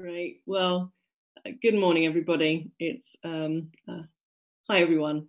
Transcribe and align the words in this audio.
Great. 0.00 0.40
Well, 0.46 0.94
uh, 1.46 1.50
good 1.60 1.74
morning, 1.74 2.06
everybody. 2.06 2.70
It's 2.78 3.16
um, 3.22 3.68
uh, 3.86 4.04
hi, 4.66 4.80
everyone. 4.80 5.28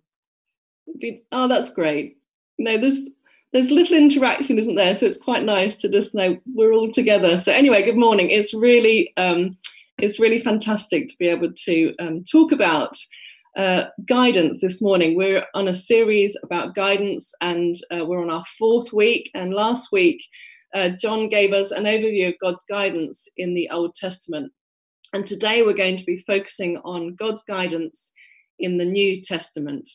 Oh, 1.30 1.46
that's 1.46 1.68
great. 1.68 2.16
No, 2.58 2.78
there's 2.78 3.10
there's 3.52 3.70
little 3.70 3.98
interaction, 3.98 4.58
isn't 4.58 4.76
there? 4.76 4.94
So 4.94 5.04
it's 5.04 5.18
quite 5.18 5.44
nice 5.44 5.76
to 5.76 5.90
just 5.90 6.14
know 6.14 6.38
we're 6.54 6.72
all 6.72 6.90
together. 6.90 7.38
So 7.38 7.52
anyway, 7.52 7.82
good 7.82 7.98
morning. 7.98 8.30
It's 8.30 8.54
really 8.54 9.12
um, 9.18 9.58
it's 9.98 10.18
really 10.18 10.40
fantastic 10.40 11.06
to 11.08 11.14
be 11.18 11.28
able 11.28 11.52
to 11.52 11.94
um, 12.00 12.24
talk 12.24 12.50
about 12.50 12.96
uh, 13.58 13.88
guidance 14.08 14.62
this 14.62 14.80
morning. 14.80 15.18
We're 15.18 15.44
on 15.52 15.68
a 15.68 15.74
series 15.74 16.34
about 16.42 16.74
guidance, 16.74 17.34
and 17.42 17.74
uh, 17.90 18.06
we're 18.06 18.22
on 18.22 18.30
our 18.30 18.46
fourth 18.58 18.90
week. 18.90 19.30
And 19.34 19.52
last 19.52 19.92
week, 19.92 20.24
uh, 20.74 20.88
John 20.88 21.28
gave 21.28 21.52
us 21.52 21.72
an 21.72 21.84
overview 21.84 22.28
of 22.28 22.38
God's 22.40 22.64
guidance 22.64 23.28
in 23.36 23.52
the 23.52 23.68
Old 23.68 23.94
Testament. 23.94 24.50
And 25.12 25.26
today 25.26 25.62
we're 25.62 25.74
going 25.74 25.96
to 25.96 26.04
be 26.04 26.16
focusing 26.16 26.78
on 26.78 27.14
God's 27.14 27.44
guidance 27.44 28.12
in 28.58 28.78
the 28.78 28.84
New 28.84 29.20
Testament. 29.20 29.88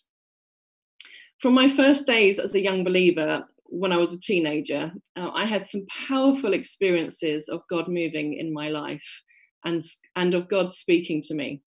From 1.40 1.54
my 1.54 1.70
first 1.70 2.06
days 2.06 2.38
as 2.38 2.54
a 2.54 2.62
young 2.62 2.84
believer, 2.84 3.46
when 3.66 3.92
I 3.92 3.98
was 3.98 4.14
a 4.14 4.20
teenager, 4.20 4.92
uh, 5.16 5.32
I 5.34 5.46
had 5.46 5.64
some 5.64 5.86
powerful 6.08 6.54
experiences 6.54 7.50
of 7.50 7.62
God 7.70 7.88
moving 7.88 8.34
in 8.34 8.54
my 8.54 8.70
life 8.70 9.24
and, 9.66 9.82
and 10.16 10.34
of 10.34 10.48
God 10.50 10.72
speaking 10.72 11.22
to 11.24 11.34
me. 11.34 11.62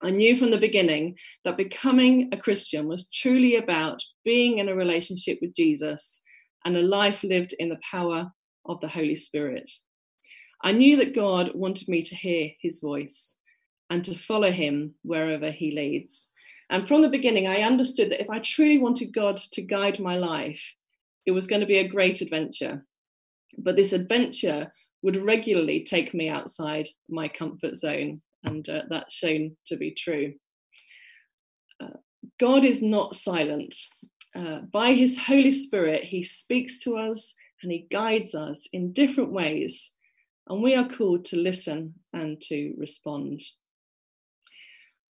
I 0.00 0.10
knew 0.10 0.36
from 0.36 0.52
the 0.52 0.58
beginning 0.58 1.16
that 1.44 1.56
becoming 1.56 2.28
a 2.32 2.36
Christian 2.36 2.88
was 2.88 3.10
truly 3.10 3.56
about 3.56 4.00
being 4.24 4.58
in 4.58 4.68
a 4.68 4.74
relationship 4.74 5.38
with 5.42 5.54
Jesus 5.54 6.22
and 6.64 6.76
a 6.76 6.82
life 6.82 7.24
lived 7.24 7.54
in 7.58 7.68
the 7.68 7.80
power 7.90 8.30
of 8.66 8.80
the 8.80 8.88
Holy 8.88 9.16
Spirit. 9.16 9.68
I 10.62 10.72
knew 10.72 10.96
that 10.96 11.14
God 11.14 11.52
wanted 11.54 11.88
me 11.88 12.02
to 12.02 12.14
hear 12.14 12.50
his 12.60 12.80
voice 12.80 13.38
and 13.90 14.04
to 14.04 14.18
follow 14.18 14.50
him 14.50 14.94
wherever 15.02 15.50
he 15.50 15.70
leads. 15.70 16.30
And 16.70 16.86
from 16.86 17.02
the 17.02 17.08
beginning, 17.08 17.46
I 17.46 17.62
understood 17.62 18.10
that 18.10 18.20
if 18.20 18.28
I 18.28 18.40
truly 18.40 18.78
wanted 18.78 19.14
God 19.14 19.38
to 19.52 19.62
guide 19.62 20.00
my 20.00 20.16
life, 20.16 20.74
it 21.24 21.30
was 21.30 21.46
going 21.46 21.60
to 21.60 21.66
be 21.66 21.78
a 21.78 21.88
great 21.88 22.20
adventure. 22.20 22.84
But 23.56 23.76
this 23.76 23.92
adventure 23.92 24.72
would 25.02 25.22
regularly 25.22 25.84
take 25.84 26.12
me 26.12 26.28
outside 26.28 26.88
my 27.08 27.28
comfort 27.28 27.76
zone, 27.76 28.20
and 28.44 28.68
uh, 28.68 28.82
that's 28.90 29.14
shown 29.14 29.56
to 29.66 29.76
be 29.76 29.92
true. 29.92 30.34
Uh, 31.80 31.98
God 32.38 32.64
is 32.64 32.82
not 32.82 33.14
silent. 33.14 33.74
Uh, 34.34 34.60
by 34.72 34.92
his 34.92 35.18
Holy 35.18 35.50
Spirit, 35.50 36.04
he 36.04 36.22
speaks 36.22 36.80
to 36.80 36.96
us 36.96 37.34
and 37.62 37.72
he 37.72 37.86
guides 37.90 38.34
us 38.34 38.68
in 38.72 38.92
different 38.92 39.32
ways 39.32 39.94
and 40.48 40.62
we 40.62 40.74
are 40.74 40.88
called 40.88 41.24
to 41.26 41.36
listen 41.36 41.94
and 42.12 42.40
to 42.42 42.74
respond. 42.78 43.40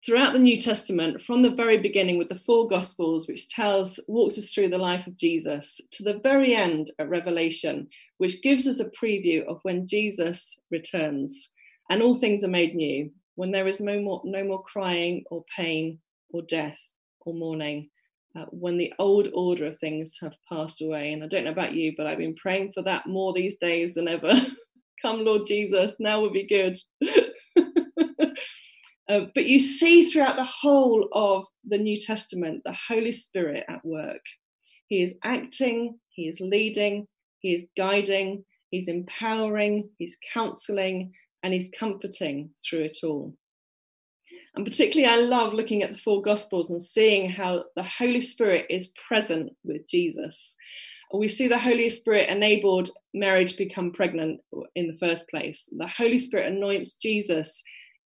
Throughout 0.05 0.33
the 0.33 0.39
New 0.39 0.58
Testament, 0.58 1.19
from 1.19 1.41
the 1.41 1.50
very 1.50 1.80
beginning 1.80 2.19
with 2.19 2.30
the 2.30 2.36
four 2.36 2.67
Gospels, 2.67 3.28
which 3.28 3.50
tells, 3.50 4.00
walks 4.08 4.38
us 4.38 4.52
through 4.52 4.69
the 4.69 4.78
life 4.78 5.08
of 5.08 5.17
Jesus, 5.17 5.81
to 5.94 6.03
the 6.03 6.19
very 6.19 6.56
end 6.56 6.91
at 7.00 7.09
Revelation, 7.09 7.88
which 8.19 8.44
gives 8.44 8.67
us 8.67 8.80
a 8.80 8.91
preview 8.91 9.44
of 9.45 9.59
when 9.63 9.88
Jesus 9.88 10.59
returns 10.69 11.53
and 11.89 12.02
all 12.02 12.16
things 12.16 12.44
are 12.44 12.50
made 12.50 12.75
new, 12.75 13.11
when 13.36 13.52
there 13.52 13.67
is 13.67 13.80
no 13.80 14.00
more, 14.00 14.22
no 14.23 14.44
more 14.44 14.63
crying 14.63 15.23
or 15.31 15.44
pain 15.56 16.00
or 16.30 16.44
death 16.44 16.80
or 17.22 17.33
mourning, 17.33 17.89
uh, 18.38 18.45
when 18.52 18.78
the 18.78 18.94
old 19.00 19.30
order 19.33 19.66
of 19.66 19.80
things 19.80 20.17
have 20.22 20.36
passed 20.47 20.81
away. 20.81 21.13
And 21.13 21.23
I 21.23 21.28
don't 21.28 21.45
know 21.45 21.52
about 21.52 21.73
you, 21.73 21.94
but 21.97 22.06
I've 22.06 22.17
been 22.17 22.36
praying 22.36 22.73
for 22.73 22.83
that 22.83 23.08
more 23.08 23.33
these 23.33 23.58
days 23.58 23.95
than 23.95 24.08
ever. 24.08 24.33
Come, 25.01 25.25
Lord 25.25 25.43
Jesus, 25.47 25.95
now 25.99 26.21
would 26.21 26.33
be 26.33 26.47
good. 26.47 26.77
uh, 29.09 29.25
but 29.33 29.45
you 29.45 29.59
see 29.59 30.05
throughout 30.05 30.35
the 30.35 30.43
whole 30.43 31.09
of 31.11 31.45
the 31.65 31.77
New 31.77 31.99
Testament 31.99 32.63
the 32.63 32.77
Holy 32.88 33.11
Spirit 33.11 33.66
at 33.67 33.85
work. 33.85 34.21
He 34.88 35.01
is 35.01 35.17
acting, 35.23 36.00
He 36.09 36.28
is 36.28 36.39
leading, 36.39 37.07
He 37.39 37.53
is 37.53 37.67
guiding, 37.75 38.45
He's 38.69 38.88
empowering, 38.88 39.89
He's 39.97 40.17
counseling, 40.33 41.13
and 41.44 41.53
He's 41.53 41.72
comforting 41.77 42.51
through 42.67 42.83
it 42.83 42.97
all. 43.03 43.35
And 44.56 44.66
particularly, 44.66 45.12
I 45.12 45.17
love 45.17 45.53
looking 45.53 45.83
at 45.83 45.91
the 45.91 46.00
four 46.00 46.22
Gospels 46.22 46.72
and 46.72 46.81
seeing 46.81 47.29
how 47.29 47.66
the 47.75 47.83
Holy 47.83 48.22
Spirit 48.22 48.66
is 48.69 48.94
present 49.07 49.51
with 49.63 49.88
Jesus 49.88 50.56
we 51.19 51.27
see 51.27 51.47
the 51.47 51.57
Holy 51.57 51.89
Spirit 51.89 52.29
enabled 52.29 52.89
Mary 53.13 53.45
to 53.45 53.57
become 53.57 53.91
pregnant 53.91 54.41
in 54.75 54.87
the 54.87 54.97
first 54.97 55.29
place. 55.29 55.69
The 55.77 55.87
Holy 55.87 56.17
Spirit 56.17 56.51
anoints 56.51 56.95
Jesus 56.95 57.63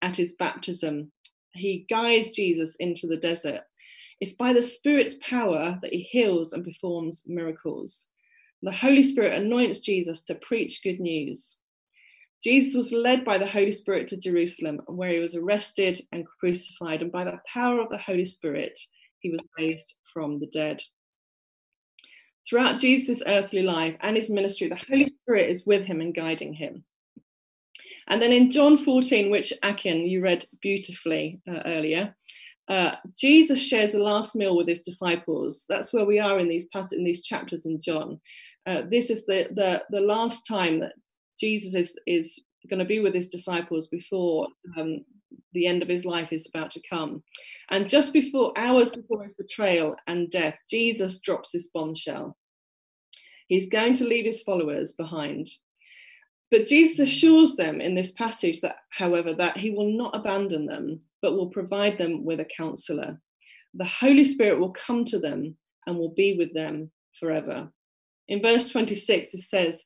at 0.02 0.16
his 0.16 0.36
baptism. 0.38 1.12
He 1.54 1.86
guides 1.90 2.32
Jesus 2.32 2.76
into 2.78 3.08
the 3.08 3.18
desert. 3.18 3.62
It's 4.20 4.34
by 4.34 4.54
the 4.54 4.62
Spirit's 4.62 5.16
power 5.22 5.78
that 5.82 5.94
he 5.94 6.02
heals 6.02 6.54
and 6.54 6.66
performs 6.66 7.24
miracles. 7.28 8.10
The 8.62 8.72
Holy 8.72 9.04
Spirit 9.04 9.42
anoints 9.42 9.80
Jesus 9.80 10.24
to 10.26 10.36
preach 10.36 10.84
good 10.84 11.00
news. 11.00 11.60
Jesus 12.44 12.76
was 12.76 12.92
led 12.92 13.24
by 13.24 13.38
the 13.38 13.48
Holy 13.48 13.72
Spirit 13.72 14.08
to 14.08 14.18
Jerusalem, 14.18 14.82
where 14.88 15.12
he 15.12 15.20
was 15.20 15.36
arrested 15.36 16.00
and 16.12 16.26
crucified, 16.40 17.02
and 17.02 17.12
by 17.12 17.26
the 17.26 17.40
power 17.52 17.82
of 17.82 17.90
the 17.90 17.98
Holy 17.98 18.26
Spirit, 18.26 18.78
he 19.20 19.30
was 19.30 19.42
raised 19.58 19.96
from 20.14 20.40
the 20.40 20.48
dead. 20.48 20.82
Throughout 22.50 22.80
Jesus' 22.80 23.22
earthly 23.28 23.62
life 23.62 23.96
and 24.02 24.16
his 24.16 24.30
ministry, 24.30 24.70
the 24.70 24.84
Holy 24.90 25.06
Spirit 25.06 25.50
is 25.50 25.68
with 25.68 25.86
him 25.86 26.02
and 26.02 26.16
guiding 26.16 26.54
him. 26.54 26.84
And 28.08 28.20
then 28.20 28.32
in 28.32 28.50
John 28.50 28.76
14, 28.76 29.30
which 29.30 29.54
Akin, 29.62 30.08
you 30.08 30.22
read 30.22 30.46
beautifully 30.60 31.42
uh, 31.48 31.62
earlier, 31.66 32.16
uh, 32.68 32.96
Jesus 33.16 33.62
shares 33.62 33.92
the 33.92 34.00
last 34.00 34.36
meal 34.36 34.58
with 34.58 34.68
his 34.68 34.82
disciples. 34.82 35.66
That's 35.70 35.94
where 35.94 36.06
we 36.06 36.20
are 36.20 36.40
in 36.40 36.50
these 36.50 36.68
in 36.92 37.04
these 37.04 37.24
chapters 37.24 37.66
in 37.66 37.80
John. 37.80 38.20
Uh, 38.66 38.82
this 38.90 39.10
is 39.10 39.26
the, 39.26 39.48
the 39.52 39.84
the 39.90 40.02
last 40.02 40.48
time 40.48 40.80
that 40.80 40.94
Jesus 41.40 41.76
is 41.76 42.00
is 42.06 42.44
going 42.68 42.80
to 42.80 42.86
be 42.86 43.00
with 43.00 43.14
his 43.14 43.30
disciples 43.30 43.88
before 43.88 44.48
um, 44.78 45.06
the 45.54 45.68
end 45.68 45.82
of 45.82 45.88
his 45.88 46.06
life 46.06 46.32
is 46.32 46.48
about 46.48 46.72
to 46.72 46.82
come. 46.88 47.24
And 47.70 47.90
just 47.90 48.14
before, 48.14 48.54
hours 48.58 48.90
before 48.90 49.24
his 49.24 49.34
betrayal 49.34 49.96
and 50.08 50.30
death, 50.30 50.60
Jesus 50.70 51.20
drops 51.20 51.52
this 51.52 51.68
bombshell. 51.68 52.38
He's 53.50 53.68
going 53.68 53.96
to 53.96 54.06
leave 54.06 54.26
his 54.26 54.44
followers 54.44 54.92
behind. 54.92 55.48
But 56.52 56.68
Jesus 56.68 57.00
assures 57.00 57.56
them 57.56 57.82
in 57.82 57.96
this 57.96 58.12
passage 58.12 58.62
that, 58.62 58.78
however, 58.92 59.34
that 59.34 59.58
he 59.58 59.72
will 59.72 59.92
not 59.92 60.16
abandon 60.16 60.68
them, 60.68 61.02
but 61.22 61.34
will 61.34 61.50
provide 61.50 61.98
them 61.98 62.24
with 62.24 62.40
a 62.40 62.46
counselor. 62.46 63.20
The 63.74 63.86
Holy 63.86 64.24
Spirit 64.24 64.60
will 64.60 64.72
come 64.72 65.04
to 65.06 65.20
them 65.20 65.58
and 65.88 65.98
will 65.98 66.14
be 66.14 66.36
with 66.38 66.54
them 66.54 66.92
forever. 67.20 67.72
In 68.28 68.42
verse 68.42 68.70
26, 68.70 69.34
it 69.34 69.40
says, 69.40 69.84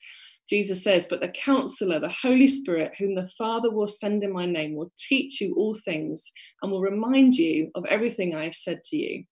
Jesus 0.49 0.83
says, 0.83 1.07
But 1.09 1.21
the 1.21 1.29
counselor, 1.29 2.01
the 2.01 2.09
Holy 2.09 2.47
Spirit, 2.47 2.91
whom 2.99 3.15
the 3.15 3.29
Father 3.29 3.71
will 3.71 3.87
send 3.87 4.23
in 4.23 4.33
my 4.33 4.45
name, 4.45 4.75
will 4.75 4.91
teach 4.97 5.39
you 5.39 5.55
all 5.55 5.73
things 5.73 6.33
and 6.61 6.69
will 6.69 6.81
remind 6.81 7.35
you 7.35 7.71
of 7.75 7.85
everything 7.85 8.35
I 8.35 8.43
have 8.43 8.55
said 8.55 8.83
to 8.85 8.97
you. 8.97 9.23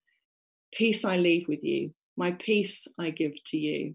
Peace 0.72 1.04
I 1.04 1.18
leave 1.18 1.48
with 1.48 1.62
you, 1.62 1.92
my 2.16 2.32
peace 2.32 2.88
I 2.98 3.10
give 3.10 3.32
to 3.44 3.58
you. 3.58 3.94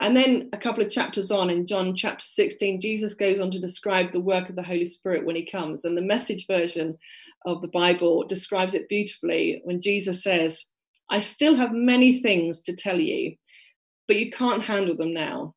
And 0.00 0.16
then 0.16 0.48
a 0.52 0.58
couple 0.58 0.82
of 0.82 0.90
chapters 0.90 1.30
on 1.30 1.50
in 1.50 1.66
John 1.66 1.94
chapter 1.94 2.24
16, 2.24 2.80
Jesus 2.80 3.14
goes 3.14 3.38
on 3.38 3.50
to 3.50 3.60
describe 3.60 4.12
the 4.12 4.20
work 4.20 4.48
of 4.48 4.56
the 4.56 4.62
Holy 4.62 4.84
Spirit 4.84 5.24
when 5.24 5.36
he 5.36 5.44
comes. 5.44 5.84
And 5.84 5.96
the 5.96 6.02
message 6.02 6.46
version 6.46 6.98
of 7.46 7.62
the 7.62 7.68
Bible 7.68 8.24
describes 8.24 8.74
it 8.74 8.88
beautifully 8.88 9.60
when 9.64 9.80
Jesus 9.80 10.22
says, 10.22 10.66
I 11.10 11.20
still 11.20 11.56
have 11.56 11.72
many 11.72 12.20
things 12.20 12.60
to 12.62 12.74
tell 12.74 12.98
you 12.98 13.36
but 14.12 14.18
you 14.18 14.30
can't 14.30 14.64
handle 14.64 14.96
them 14.96 15.14
now. 15.14 15.54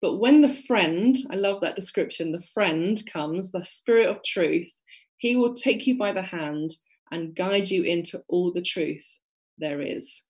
But 0.00 0.16
when 0.16 0.40
the 0.40 0.48
friend, 0.52 1.16
I 1.30 1.34
love 1.34 1.60
that 1.60 1.76
description, 1.76 2.32
the 2.32 2.40
friend 2.40 3.00
comes, 3.12 3.50
the 3.50 3.62
spirit 3.62 4.08
of 4.08 4.22
truth, 4.22 4.72
he 5.18 5.34
will 5.36 5.54
take 5.54 5.86
you 5.86 5.98
by 5.98 6.12
the 6.12 6.22
hand 6.22 6.70
and 7.10 7.34
guide 7.34 7.68
you 7.68 7.82
into 7.82 8.22
all 8.28 8.52
the 8.52 8.62
truth 8.62 9.20
there 9.58 9.82
is. 9.82 10.24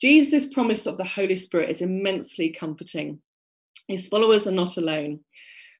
Jesus' 0.00 0.52
promise 0.52 0.86
of 0.86 0.96
the 0.96 1.04
Holy 1.04 1.34
Spirit 1.34 1.70
is 1.70 1.82
immensely 1.82 2.50
comforting. 2.50 3.20
His 3.88 4.06
followers 4.06 4.46
are 4.46 4.52
not 4.52 4.76
alone. 4.76 5.20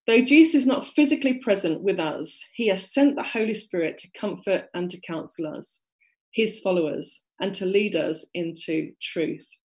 Though 0.06 0.22
Jesus 0.22 0.54
is 0.54 0.66
not 0.66 0.86
physically 0.86 1.34
present 1.34 1.82
with 1.82 2.00
us, 2.00 2.46
he 2.54 2.68
has 2.68 2.90
sent 2.90 3.14
the 3.14 3.22
Holy 3.22 3.54
Spirit 3.54 3.98
to 3.98 4.10
comfort 4.18 4.68
and 4.74 4.90
to 4.90 5.00
counsel 5.00 5.46
us, 5.46 5.84
his 6.32 6.58
followers, 6.58 7.26
and 7.38 7.54
to 7.54 7.66
lead 7.66 7.94
us 7.94 8.26
into 8.34 8.92
truth. 9.00 9.58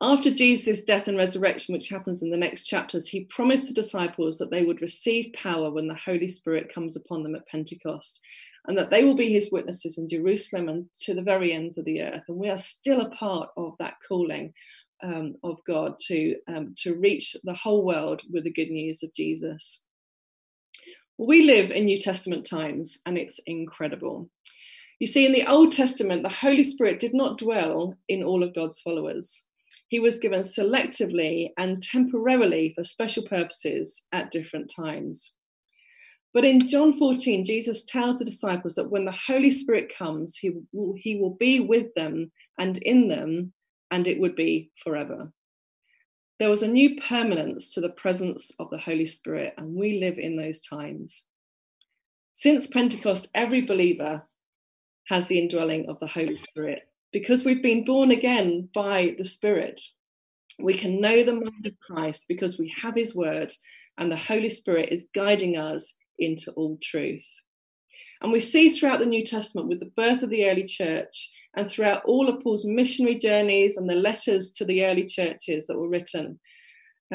After 0.00 0.30
Jesus' 0.30 0.84
death 0.84 1.08
and 1.08 1.16
resurrection, 1.16 1.72
which 1.72 1.88
happens 1.88 2.22
in 2.22 2.30
the 2.30 2.36
next 2.36 2.66
chapters, 2.66 3.08
he 3.08 3.24
promised 3.24 3.68
the 3.68 3.74
disciples 3.74 4.38
that 4.38 4.50
they 4.50 4.62
would 4.62 4.82
receive 4.82 5.32
power 5.32 5.70
when 5.70 5.88
the 5.88 5.94
Holy 5.94 6.28
Spirit 6.28 6.72
comes 6.72 6.94
upon 6.94 7.22
them 7.22 7.34
at 7.34 7.48
Pentecost, 7.48 8.20
and 8.66 8.78
that 8.78 8.90
they 8.90 9.04
will 9.04 9.14
be 9.14 9.32
his 9.32 9.52
witnesses 9.52 9.98
in 9.98 10.08
Jerusalem 10.08 10.68
and 10.68 10.86
to 11.02 11.14
the 11.14 11.22
very 11.22 11.52
ends 11.52 11.76
of 11.76 11.84
the 11.84 12.00
earth. 12.00 12.22
And 12.28 12.38
we 12.38 12.48
are 12.48 12.58
still 12.58 13.02
a 13.02 13.10
part 13.10 13.50
of 13.56 13.74
that 13.78 13.94
calling 14.06 14.54
um, 15.02 15.34
of 15.42 15.58
God 15.66 15.98
to, 16.06 16.36
um, 16.48 16.74
to 16.78 16.94
reach 16.94 17.36
the 17.44 17.54
whole 17.54 17.84
world 17.84 18.22
with 18.32 18.44
the 18.44 18.52
good 18.52 18.70
news 18.70 19.02
of 19.02 19.12
Jesus. 19.14 19.84
We 21.18 21.42
live 21.42 21.70
in 21.70 21.84
New 21.84 21.98
Testament 21.98 22.46
times 22.46 22.98
and 23.04 23.18
it's 23.18 23.38
incredible. 23.46 24.30
You 24.98 25.06
see, 25.06 25.26
in 25.26 25.32
the 25.32 25.46
Old 25.46 25.72
Testament, 25.72 26.22
the 26.22 26.28
Holy 26.28 26.62
Spirit 26.62 27.00
did 27.00 27.14
not 27.14 27.38
dwell 27.38 27.94
in 28.08 28.22
all 28.22 28.42
of 28.42 28.54
God's 28.54 28.80
followers. 28.80 29.46
He 29.88 30.00
was 30.00 30.18
given 30.18 30.40
selectively 30.40 31.50
and 31.58 31.82
temporarily 31.82 32.72
for 32.74 32.82
special 32.82 33.24
purposes 33.24 34.06
at 34.12 34.30
different 34.30 34.72
times. 34.74 35.36
But 36.34 36.44
in 36.44 36.66
John 36.66 36.92
14, 36.92 37.44
Jesus 37.44 37.84
tells 37.84 38.18
the 38.18 38.24
disciples 38.24 38.74
that 38.74 38.90
when 38.90 39.04
the 39.04 39.12
Holy 39.12 39.52
Spirit 39.52 39.94
comes, 39.96 40.36
he 40.36 40.50
will, 40.72 40.94
he 40.96 41.14
will 41.14 41.36
be 41.38 41.60
with 41.60 41.94
them 41.94 42.32
and 42.58 42.76
in 42.78 43.06
them, 43.06 43.52
and 43.92 44.08
it 44.08 44.18
would 44.18 44.34
be 44.34 44.72
forever. 44.82 45.32
There 46.40 46.50
was 46.50 46.64
a 46.64 46.68
new 46.68 46.96
permanence 46.96 47.72
to 47.74 47.80
the 47.80 47.88
presence 47.88 48.50
of 48.58 48.68
the 48.70 48.78
Holy 48.78 49.06
Spirit, 49.06 49.54
and 49.56 49.76
we 49.76 50.00
live 50.00 50.18
in 50.18 50.36
those 50.36 50.60
times. 50.60 51.28
Since 52.32 52.66
Pentecost, 52.66 53.28
every 53.32 53.62
believer 53.62 54.28
has 55.08 55.28
the 55.28 55.38
indwelling 55.38 55.88
of 55.88 56.00
the 56.00 56.08
Holy 56.08 56.34
Spirit. 56.34 56.88
Because 57.12 57.44
we've 57.44 57.62
been 57.62 57.84
born 57.84 58.10
again 58.10 58.68
by 58.74 59.14
the 59.16 59.24
Spirit, 59.24 59.80
we 60.58 60.74
can 60.74 61.00
know 61.00 61.22
the 61.22 61.34
mind 61.34 61.66
of 61.66 61.78
Christ 61.78 62.24
because 62.26 62.58
we 62.58 62.74
have 62.82 62.96
his 62.96 63.14
word, 63.14 63.52
and 63.96 64.10
the 64.10 64.16
Holy 64.16 64.48
Spirit 64.48 64.88
is 64.90 65.08
guiding 65.14 65.56
us 65.56 65.94
into 66.18 66.50
all 66.52 66.78
truth. 66.82 67.42
And 68.20 68.32
we 68.32 68.40
see 68.40 68.70
throughout 68.70 69.00
the 69.00 69.06
New 69.06 69.24
Testament, 69.24 69.68
with 69.68 69.80
the 69.80 69.92
birth 69.96 70.22
of 70.22 70.30
the 70.30 70.48
early 70.48 70.64
church, 70.64 71.30
and 71.56 71.70
throughout 71.70 72.04
all 72.04 72.28
of 72.28 72.42
Paul's 72.42 72.64
missionary 72.64 73.16
journeys 73.16 73.76
and 73.76 73.88
the 73.88 73.94
letters 73.94 74.50
to 74.52 74.64
the 74.64 74.84
early 74.84 75.04
churches 75.04 75.66
that 75.66 75.78
were 75.78 75.88
written, 75.88 76.40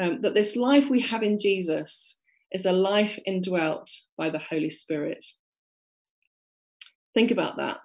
um, 0.00 0.22
that 0.22 0.34
this 0.34 0.56
life 0.56 0.88
we 0.88 1.00
have 1.00 1.22
in 1.22 1.36
Jesus 1.36 2.20
is 2.52 2.66
a 2.66 2.72
life 2.72 3.18
indwelt 3.26 3.90
by 4.16 4.30
the 4.30 4.38
Holy 4.38 4.70
Spirit. 4.70 5.24
Think 7.14 7.30
about 7.30 7.56
that. 7.58 7.80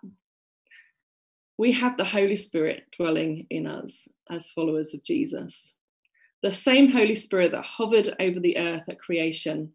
We 1.57 1.71
have 1.73 1.97
the 1.97 2.05
Holy 2.05 2.35
Spirit 2.35 2.83
dwelling 2.97 3.47
in 3.49 3.65
us 3.65 4.07
as 4.29 4.51
followers 4.51 4.93
of 4.93 5.03
Jesus. 5.03 5.77
The 6.43 6.53
same 6.53 6.91
Holy 6.91 7.15
Spirit 7.15 7.51
that 7.51 7.63
hovered 7.63 8.09
over 8.19 8.39
the 8.39 8.57
earth 8.57 8.83
at 8.89 8.99
creation 8.99 9.71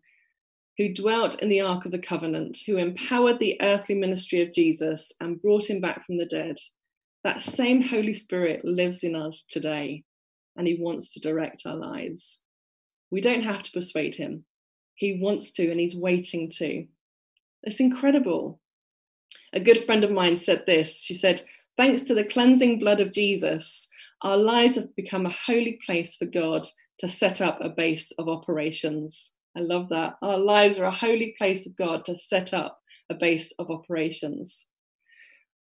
who 0.81 0.94
dwelt 0.94 1.43
in 1.43 1.50
the 1.50 1.61
Ark 1.61 1.85
of 1.85 1.93
the 1.93 1.99
Covenant, 1.99 2.56
who 2.65 2.79
empowered 2.79 3.38
the 3.38 3.61
earthly 3.61 3.94
ministry 3.94 4.41
of 4.41 4.50
Jesus 4.50 5.12
and 5.21 5.41
brought 5.43 5.69
him 5.69 5.79
back 5.79 6.06
from 6.06 6.17
the 6.17 6.25
dead. 6.25 6.56
That 7.23 7.43
same 7.43 7.82
Holy 7.82 8.15
Spirit 8.15 8.65
lives 8.65 9.05
in 9.05 9.15
us 9.15 9.44
today, 9.47 10.05
and 10.56 10.67
he 10.67 10.79
wants 10.81 11.12
to 11.12 11.21
direct 11.21 11.67
our 11.67 11.77
lives. 11.77 12.44
We 13.11 13.21
don't 13.21 13.43
have 13.43 13.62
to 13.65 13.73
persuade 13.73 14.15
him. 14.15 14.47
He 14.94 15.21
wants 15.21 15.53
to, 15.53 15.71
and 15.71 15.79
he's 15.79 15.94
waiting 15.94 16.49
to. 16.53 16.87
It's 17.62 17.81
incredible. 17.81 18.59
A 19.53 19.61
good 19.61 19.85
friend 19.85 20.03
of 20.03 20.11
mine 20.11 20.38
said 20.38 20.65
this. 20.65 21.03
She 21.03 21.12
said, 21.12 21.43
Thanks 21.77 22.05
to 22.05 22.15
the 22.15 22.25
cleansing 22.25 22.79
blood 22.79 23.03
of 23.03 23.12
Jesus, 23.12 23.87
our 24.23 24.38
lives 24.38 24.77
have 24.77 24.97
become 24.97 25.27
a 25.27 25.37
holy 25.47 25.79
place 25.85 26.17
for 26.17 26.25
God 26.25 26.67
to 27.00 27.06
set 27.06 27.43
up 27.43 27.61
a 27.61 27.69
base 27.69 28.12
of 28.12 28.29
operations. 28.31 29.35
I 29.56 29.61
love 29.61 29.88
that. 29.88 30.17
Our 30.23 30.38
lives 30.38 30.79
are 30.79 30.85
a 30.85 30.91
holy 30.91 31.35
place 31.37 31.67
of 31.67 31.76
God 31.76 32.05
to 32.05 32.17
set 32.17 32.55
up 32.55 32.81
a 33.11 33.14
base 33.14 33.52
of 33.58 33.70
operations. 33.70 34.69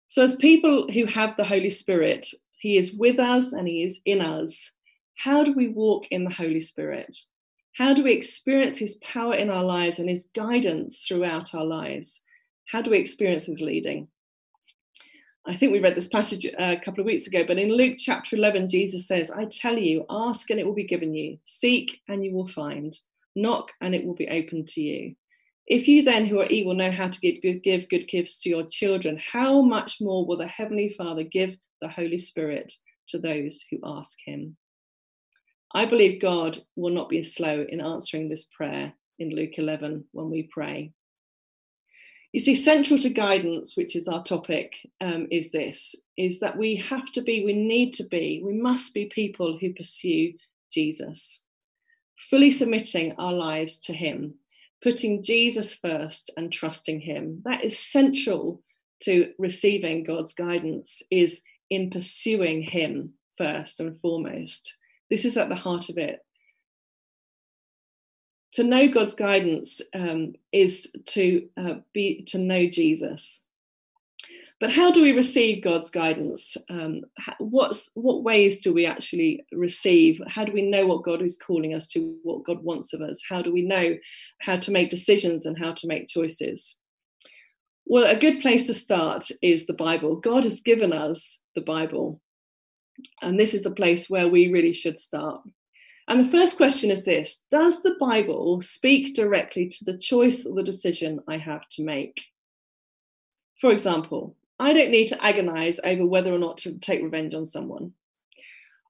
So, 0.07 0.23
as 0.23 0.35
people 0.35 0.87
who 0.91 1.05
have 1.05 1.35
the 1.35 1.45
Holy 1.45 1.69
Spirit, 1.69 2.25
He 2.59 2.77
is 2.77 2.93
with 2.93 3.19
us 3.19 3.53
and 3.53 3.67
He 3.67 3.83
is 3.83 4.01
in 4.05 4.21
us. 4.21 4.71
How 5.17 5.43
do 5.43 5.53
we 5.53 5.67
walk 5.67 6.05
in 6.11 6.23
the 6.23 6.33
Holy 6.33 6.59
Spirit? 6.59 7.15
How 7.75 7.93
do 7.93 8.03
we 8.03 8.13
experience 8.13 8.77
His 8.77 8.95
power 8.95 9.33
in 9.33 9.49
our 9.49 9.63
lives 9.63 9.99
and 9.99 10.09
His 10.09 10.29
guidance 10.35 11.05
throughout 11.07 11.55
our 11.55 11.65
lives? 11.65 12.23
How 12.71 12.81
do 12.81 12.91
we 12.91 12.97
experience 12.97 13.45
His 13.45 13.61
leading? 13.61 14.09
I 15.45 15.55
think 15.55 15.71
we 15.71 15.79
read 15.79 15.95
this 15.95 16.09
passage 16.09 16.45
uh, 16.45 16.75
a 16.77 16.79
couple 16.79 16.99
of 16.99 17.05
weeks 17.05 17.25
ago, 17.25 17.45
but 17.47 17.57
in 17.57 17.71
Luke 17.71 17.95
chapter 17.97 18.35
11, 18.35 18.67
Jesus 18.67 19.07
says, 19.07 19.31
I 19.31 19.45
tell 19.45 19.77
you, 19.77 20.05
ask 20.09 20.49
and 20.49 20.59
it 20.59 20.65
will 20.65 20.73
be 20.73 20.83
given 20.83 21.13
you, 21.13 21.37
seek 21.45 22.01
and 22.09 22.25
you 22.25 22.33
will 22.33 22.47
find, 22.47 22.97
knock 23.37 23.71
and 23.79 23.95
it 23.95 24.05
will 24.05 24.15
be 24.15 24.27
opened 24.27 24.67
to 24.69 24.81
you. 24.81 25.15
If 25.67 25.87
you 25.87 26.03
then, 26.03 26.25
who 26.25 26.39
are 26.39 26.45
evil, 26.45 26.73
know 26.73 26.91
how 26.91 27.09
to 27.09 27.19
give 27.19 27.41
good, 27.41 27.61
give 27.61 27.89
good 27.89 28.07
gifts 28.07 28.41
to 28.41 28.49
your 28.49 28.65
children, 28.65 29.21
how 29.31 29.61
much 29.61 29.97
more 30.01 30.25
will 30.25 30.37
the 30.37 30.47
Heavenly 30.47 30.89
Father 30.89 31.23
give 31.23 31.57
the 31.81 31.89
Holy 31.89 32.17
Spirit 32.17 32.71
to 33.09 33.19
those 33.19 33.63
who 33.69 33.79
ask 33.83 34.17
Him? 34.25 34.55
I 35.73 35.85
believe 35.85 36.21
God 36.21 36.57
will 36.77 36.93
not 36.93 37.09
be 37.09 37.21
slow 37.21 37.65
in 37.67 37.81
answering 37.81 38.29
this 38.29 38.45
prayer 38.45 38.93
in 39.19 39.35
Luke 39.35 39.57
11 39.57 40.05
when 40.13 40.29
we 40.29 40.43
pray. 40.43 40.93
You 42.31 42.39
see, 42.39 42.55
central 42.55 42.99
to 42.99 43.09
guidance, 43.09 43.75
which 43.75 43.95
is 43.95 44.07
our 44.07 44.23
topic, 44.23 44.77
um, 45.01 45.27
is 45.31 45.51
this: 45.51 45.95
is 46.17 46.39
that 46.39 46.57
we 46.57 46.75
have 46.75 47.11
to 47.13 47.21
be, 47.21 47.43
we 47.43 47.53
need 47.53 47.93
to 47.93 48.03
be, 48.03 48.41
we 48.43 48.53
must 48.53 48.93
be 48.93 49.05
people 49.05 49.57
who 49.57 49.73
pursue 49.73 50.33
Jesus 50.71 51.45
fully 52.17 52.51
submitting 52.51 53.13
our 53.17 53.33
lives 53.33 53.79
to 53.81 53.93
Him, 53.93 54.35
putting 54.83 55.23
Jesus 55.23 55.75
first 55.75 56.31
and 56.35 56.51
trusting 56.51 57.01
Him. 57.01 57.41
That 57.45 57.63
is 57.63 57.79
central 57.79 58.61
to 59.03 59.31
receiving 59.37 60.03
God's 60.03 60.33
guidance, 60.33 61.01
is 61.11 61.41
in 61.69 61.89
pursuing 61.89 62.63
Him 62.63 63.13
first 63.37 63.79
and 63.79 63.97
foremost. 63.97 64.77
This 65.09 65.25
is 65.25 65.37
at 65.37 65.49
the 65.49 65.55
heart 65.55 65.89
of 65.89 65.97
it. 65.97 66.19
To 68.53 68.63
know 68.63 68.87
God's 68.87 69.13
guidance 69.13 69.81
um, 69.93 70.33
is 70.51 70.91
to 71.07 71.47
uh, 71.57 71.75
be 71.93 72.23
to 72.27 72.39
know 72.39 72.67
Jesus. 72.67 73.46
But 74.59 74.71
how 74.71 74.91
do 74.91 75.03
we 75.03 75.11
receive 75.11 75.63
God's 75.63 75.91
guidance? 75.91 76.57
Um, 76.67 77.01
what's 77.39 77.91
what 77.93 78.23
ways 78.23 78.59
do 78.61 78.73
we 78.73 78.87
actually 78.87 79.45
receive? 79.51 80.19
How 80.27 80.45
do 80.45 80.51
we 80.51 80.63
know 80.63 80.87
what 80.87 81.03
God 81.03 81.21
is 81.21 81.37
calling 81.37 81.75
us 81.75 81.87
to? 81.89 82.17
What 82.23 82.43
God 82.43 82.63
wants 82.63 82.91
of 82.93 83.01
us? 83.01 83.23
How 83.29 83.43
do 83.43 83.53
we 83.53 83.61
know 83.61 83.97
how 84.41 84.57
to 84.57 84.71
make 84.71 84.89
decisions 84.89 85.45
and 85.45 85.59
how 85.59 85.73
to 85.73 85.87
make 85.87 86.07
choices? 86.07 86.77
Well, 87.85 88.09
a 88.09 88.19
good 88.19 88.41
place 88.41 88.65
to 88.67 88.73
start 88.73 89.29
is 89.43 89.67
the 89.67 89.73
Bible. 89.73 90.15
God 90.15 90.43
has 90.43 90.61
given 90.61 90.91
us 90.91 91.39
the 91.53 91.61
Bible, 91.61 92.19
and 93.21 93.39
this 93.39 93.53
is 93.53 93.65
a 93.65 93.71
place 93.71 94.09
where 94.09 94.27
we 94.27 94.51
really 94.51 94.73
should 94.73 94.99
start. 94.99 95.41
And 96.07 96.19
the 96.19 96.31
first 96.31 96.57
question 96.57 96.89
is 96.89 97.05
this 97.05 97.45
Does 97.51 97.83
the 97.83 97.95
Bible 97.99 98.61
speak 98.61 99.13
directly 99.13 99.67
to 99.67 99.85
the 99.85 99.97
choice 99.97 100.47
or 100.47 100.55
the 100.55 100.63
decision 100.63 101.19
I 101.27 101.37
have 101.37 101.67
to 101.73 101.83
make? 101.83 102.23
For 103.59 103.71
example, 103.71 104.35
I 104.59 104.73
don't 104.73 104.91
need 104.91 105.07
to 105.07 105.23
agonize 105.23 105.79
over 105.83 106.05
whether 106.05 106.33
or 106.33 106.39
not 106.39 106.57
to 106.59 106.77
take 106.79 107.03
revenge 107.03 107.33
on 107.33 107.45
someone, 107.45 107.93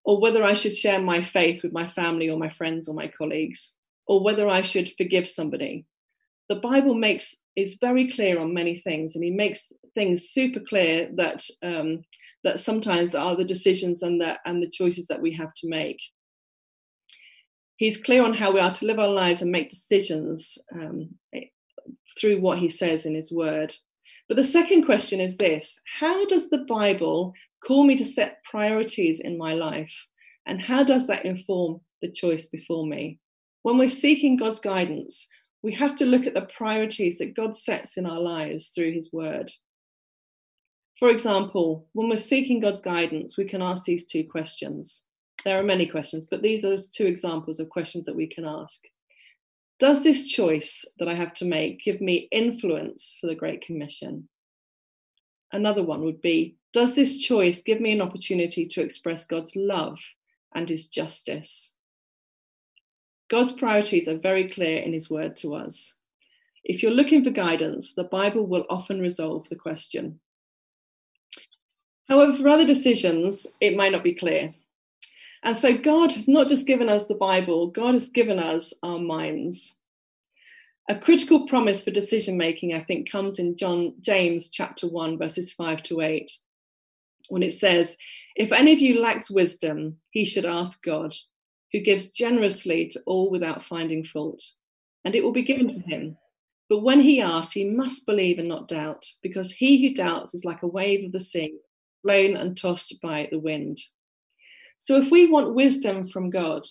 or 0.06 0.22
whether 0.22 0.44
I 0.44 0.54
should 0.54 0.76
share 0.76 1.02
my 1.02 1.22
faith 1.22 1.64
with 1.64 1.74
my 1.74 1.88
family 1.88 2.30
or 2.30 2.38
my 2.38 2.50
friends 2.50 2.88
or 2.88 2.96
my 2.96 3.08
colleagues, 3.08 3.76
or 4.08 4.24
whether 4.24 4.48
I 4.48 4.62
should 4.62 4.94
forgive 4.98 5.28
somebody. 5.28 5.86
The 6.50 6.56
Bible 6.56 6.96
makes 6.96 7.36
is 7.58 7.78
very 7.82 8.10
clear 8.10 8.40
on 8.40 8.54
many 8.54 8.78
things, 8.78 9.16
and 9.16 9.24
he 9.24 9.32
makes 9.32 9.74
things 9.94 10.30
super 10.30 10.62
clear 10.62 11.10
that 11.16 11.44
um, 11.62 12.04
that 12.44 12.60
sometimes 12.60 13.14
are 13.14 13.36
the 13.36 13.44
decisions 13.44 14.04
and 14.04 14.22
the 14.22 14.40
and 14.46 14.64
the 14.64 14.70
choices 14.70 15.08
that 15.08 15.22
we 15.22 15.34
have 15.34 15.54
to 15.56 15.70
make. 15.70 16.00
He's 17.76 18.02
clear 18.02 18.24
on 18.24 18.34
how 18.34 18.52
we 18.54 18.60
are 18.60 18.72
to 18.72 18.86
live 18.86 19.00
our 19.00 19.08
lives 19.10 19.42
and 19.42 19.52
make 19.52 19.70
decisions 19.70 20.58
um, 20.74 21.16
through 22.20 22.42
what 22.42 22.60
he 22.60 22.70
says 22.70 23.06
in 23.06 23.14
his 23.14 23.32
word. 23.32 23.76
But 24.28 24.36
the 24.36 24.44
second 24.44 24.84
question 24.86 25.20
is 25.20 25.38
this 25.38 25.80
How 26.00 26.26
does 26.26 26.50
the 26.50 26.60
Bible 26.60 27.34
call 27.64 27.84
me 27.84 27.96
to 27.96 28.06
set 28.06 28.44
priorities 28.50 29.20
in 29.20 29.38
my 29.38 29.54
life? 29.54 30.08
And 30.46 30.62
how 30.62 30.84
does 30.84 31.08
that 31.08 31.26
inform 31.26 31.82
the 32.02 32.12
choice 32.12 32.48
before 32.48 32.86
me? 32.86 33.20
When 33.64 33.78
we're 33.78 33.90
seeking 33.90 34.38
God's 34.38 34.60
guidance, 34.60 35.28
we 35.62 35.74
have 35.74 35.96
to 35.96 36.06
look 36.06 36.26
at 36.26 36.34
the 36.34 36.48
priorities 36.56 37.18
that 37.18 37.36
God 37.36 37.56
sets 37.56 37.98
in 37.98 38.06
our 38.06 38.20
lives 38.20 38.70
through 38.70 38.94
His 38.94 39.12
Word. 39.12 39.52
For 40.98 41.10
example, 41.10 41.88
when 41.94 42.10
we're 42.10 42.18
seeking 42.18 42.60
God's 42.60 42.82
guidance, 42.82 43.38
we 43.38 43.46
can 43.46 43.62
ask 43.62 43.86
these 43.86 44.08
two 44.08 44.24
questions. 44.24 45.08
There 45.46 45.60
are 45.60 45.64
many 45.64 45.86
questions, 45.86 46.26
but 46.30 46.42
these 46.42 46.66
are 46.66 46.76
two 46.78 47.06
examples 47.06 47.60
of 47.60 47.70
questions 47.70 48.06
that 48.06 48.16
we 48.16 48.28
can 48.28 48.46
ask. 48.46 48.82
Does 49.80 50.04
this 50.04 50.28
choice 50.28 50.86
that 50.98 51.08
I 51.08 51.14
have 51.14 51.34
to 51.36 51.46
make 51.46 51.84
give 51.84 52.02
me 52.02 52.28
influence 52.32 53.16
for 53.20 53.28
the 53.28 53.36
Great 53.36 53.62
Commission? 53.62 54.28
Another 55.52 55.84
one 55.84 56.02
would 56.02 56.22
be 56.22 56.58
Does 56.74 56.96
this 56.96 57.18
choice 57.18 57.62
give 57.62 57.80
me 57.80 57.92
an 57.92 58.02
opportunity 58.02 58.66
to 58.66 58.82
express 58.82 59.26
God's 59.26 59.56
love 59.56 60.00
and 60.54 60.68
His 60.68 60.88
justice? 60.88 61.76
God's 63.30 63.52
priorities 63.52 64.08
are 64.08 64.18
very 64.18 64.50
clear 64.50 64.80
in 64.80 64.94
His 64.94 65.10
word 65.10 65.36
to 65.38 65.54
us. 65.54 65.98
If 66.64 66.82
you're 66.82 66.92
looking 66.92 67.24
for 67.24 67.30
guidance, 67.30 67.94
the 67.94 68.04
Bible 68.04 68.48
will 68.48 68.66
often 68.70 69.00
resolve 69.00 69.48
the 69.50 69.56
question. 69.56 70.20
However, 72.08 72.34
for 72.34 72.50
other 72.50 72.66
decisions, 72.66 73.46
it 73.62 73.76
might 73.76 73.92
not 73.92 74.04
be 74.04 74.14
clear. 74.14 74.54
And 75.48 75.56
so 75.56 75.78
God 75.78 76.12
has 76.12 76.28
not 76.28 76.50
just 76.50 76.68
given 76.68 76.90
us 76.90 77.08
the 77.08 77.16
Bible, 77.16 77.68
God 77.68 77.94
has 77.94 78.10
given 78.10 78.38
us 78.38 78.74
our 78.84 79.00
minds. 79.00 79.80
A 80.90 81.00
critical 81.00 81.48
promise 81.48 81.86
for 81.86 81.90
decision 81.90 82.36
making, 82.36 82.74
I 82.74 82.82
think, 82.82 83.10
comes 83.10 83.40
in 83.40 83.56
John 83.56 83.94
James 84.02 84.50
chapter 84.50 84.90
1, 84.90 85.18
verses 85.18 85.54
5 85.54 85.84
to 85.84 86.02
8, 86.02 86.30
when 87.30 87.44
it 87.44 87.54
says, 87.54 87.96
If 88.36 88.52
any 88.52 88.74
of 88.74 88.82
you 88.82 89.00
lacks 89.00 89.32
wisdom, 89.32 90.00
he 90.10 90.26
should 90.26 90.44
ask 90.44 90.84
God, 90.84 91.16
who 91.72 91.80
gives 91.80 92.12
generously 92.12 92.88
to 92.88 93.00
all 93.06 93.32
without 93.32 93.64
finding 93.64 94.04
fault, 94.04 94.44
and 95.06 95.16
it 95.16 95.24
will 95.24 95.32
be 95.32 95.44
given 95.44 95.70
to 95.70 95.80
him. 95.80 96.18
But 96.68 96.84
when 96.84 97.00
he 97.00 97.22
asks, 97.22 97.54
he 97.54 97.64
must 97.64 98.06
believe 98.06 98.38
and 98.38 98.50
not 98.50 98.68
doubt, 98.68 99.06
because 99.24 99.54
he 99.54 99.88
who 99.88 99.94
doubts 99.94 100.34
is 100.34 100.44
like 100.44 100.62
a 100.64 100.68
wave 100.68 101.06
of 101.06 101.14
the 101.14 101.22
sea, 101.22 101.58
blown 102.04 102.36
and 102.36 102.58
tossed 102.58 103.00
by 103.02 103.30
the 103.32 103.40
wind. 103.40 103.80
So 104.80 104.98
if 104.98 105.12
we 105.12 105.30
want 105.30 105.56
wisdom 105.56 106.08
from 106.08 106.30
God, 106.30 106.66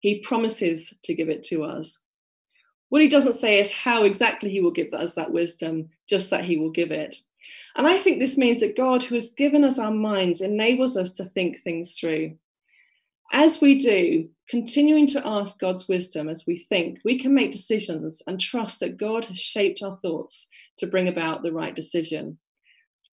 he 0.00 0.20
promises 0.20 0.96
to 1.04 1.14
give 1.14 1.28
it 1.28 1.42
to 1.44 1.64
us. 1.64 2.00
What 2.88 3.02
he 3.02 3.08
doesn't 3.08 3.34
say 3.34 3.58
is 3.58 3.72
how 3.72 4.04
exactly 4.04 4.50
he 4.50 4.60
will 4.60 4.70
give 4.70 4.92
us 4.94 5.14
that 5.14 5.32
wisdom, 5.32 5.90
just 6.08 6.30
that 6.30 6.44
he 6.44 6.56
will 6.56 6.70
give 6.70 6.90
it. 6.90 7.16
And 7.76 7.86
I 7.86 7.98
think 7.98 8.20
this 8.20 8.38
means 8.38 8.60
that 8.60 8.76
God, 8.76 9.02
who 9.02 9.14
has 9.14 9.32
given 9.32 9.64
us 9.64 9.78
our 9.78 9.90
minds, 9.90 10.40
enables 10.40 10.96
us 10.96 11.12
to 11.14 11.24
think 11.24 11.58
things 11.58 11.98
through. 11.98 12.36
As 13.32 13.60
we 13.60 13.76
do, 13.76 14.28
continuing 14.48 15.06
to 15.08 15.26
ask 15.26 15.58
God's 15.58 15.88
wisdom 15.88 16.28
as 16.28 16.44
we 16.46 16.56
think, 16.56 17.00
we 17.04 17.18
can 17.18 17.34
make 17.34 17.50
decisions 17.50 18.22
and 18.26 18.40
trust 18.40 18.80
that 18.80 18.96
God 18.96 19.24
has 19.24 19.38
shaped 19.38 19.82
our 19.82 19.96
thoughts 19.96 20.48
to 20.78 20.86
bring 20.86 21.08
about 21.08 21.42
the 21.42 21.52
right 21.52 21.74
decision. 21.74 22.38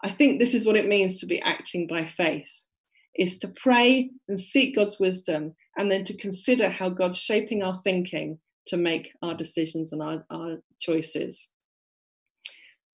I 0.03 0.09
think 0.09 0.39
this 0.39 0.53
is 0.53 0.65
what 0.65 0.75
it 0.75 0.87
means 0.87 1.19
to 1.19 1.25
be 1.25 1.41
acting 1.41 1.87
by 1.87 2.05
faith 2.05 2.65
is 3.15 3.39
to 3.39 3.47
pray 3.49 4.09
and 4.27 4.39
seek 4.39 4.75
God's 4.75 4.99
wisdom 4.99 5.55
and 5.77 5.91
then 5.91 6.03
to 6.05 6.17
consider 6.17 6.69
how 6.69 6.89
God's 6.89 7.17
shaping 7.17 7.63
our 7.63 7.75
thinking 7.83 8.39
to 8.67 8.77
make 8.77 9.11
our 9.21 9.33
decisions 9.33 9.93
and 9.93 10.01
our, 10.01 10.25
our 10.29 10.57
choices. 10.79 11.51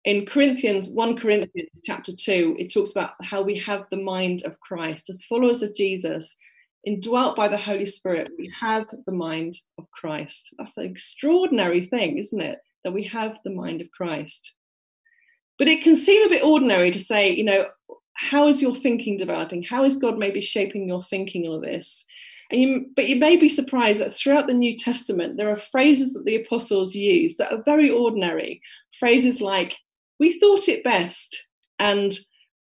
In 0.05 0.25
Corinthians, 0.25 0.89
1 0.89 1.17
Corinthians 1.17 1.81
chapter 1.83 2.11
2, 2.13 2.57
it 2.59 2.73
talks 2.73 2.91
about 2.91 3.11
how 3.23 3.41
we 3.41 3.57
have 3.59 3.85
the 3.89 3.97
mind 3.97 4.43
of 4.43 4.59
Christ. 4.59 5.09
As 5.09 5.23
followers 5.23 5.63
of 5.63 5.73
Jesus, 5.73 6.37
indwelt 6.83 7.37
by 7.37 7.47
the 7.47 7.57
Holy 7.57 7.85
Spirit, 7.85 8.31
we 8.37 8.51
have 8.59 8.85
the 9.05 9.13
mind 9.13 9.55
of 9.77 9.89
Christ. 9.91 10.53
That's 10.57 10.77
an 10.77 10.85
extraordinary 10.85 11.81
thing, 11.81 12.17
isn't 12.17 12.41
it? 12.41 12.59
That 12.83 12.91
we 12.91 13.05
have 13.05 13.39
the 13.43 13.51
mind 13.51 13.79
of 13.79 13.91
Christ. 13.91 14.53
But 15.57 15.69
it 15.69 15.83
can 15.83 15.95
seem 15.95 16.25
a 16.25 16.29
bit 16.29 16.43
ordinary 16.43 16.91
to 16.91 16.99
say, 16.99 17.31
you 17.31 17.45
know, 17.45 17.67
how 18.15 18.47
is 18.47 18.61
your 18.61 18.75
thinking 18.75 19.17
developing? 19.17 19.63
How 19.63 19.83
is 19.83 19.97
God 19.97 20.17
maybe 20.17 20.41
shaping 20.41 20.87
your 20.87 21.03
thinking 21.03 21.47
on 21.47 21.61
this? 21.61 22.05
And 22.51 22.61
you, 22.61 22.85
but 22.95 23.07
you 23.07 23.15
may 23.15 23.35
be 23.37 23.49
surprised 23.49 24.01
that 24.01 24.13
throughout 24.13 24.47
the 24.47 24.53
New 24.53 24.77
Testament, 24.77 25.37
there 25.37 25.49
are 25.49 25.55
phrases 25.55 26.13
that 26.13 26.25
the 26.25 26.35
apostles 26.35 26.93
use 26.93 27.37
that 27.37 27.51
are 27.51 27.63
very 27.63 27.89
ordinary. 27.89 28.61
Phrases 28.99 29.41
like, 29.41 29.77
we 30.19 30.31
thought 30.39 30.67
it 30.67 30.83
best, 30.83 31.47
and 31.79 32.13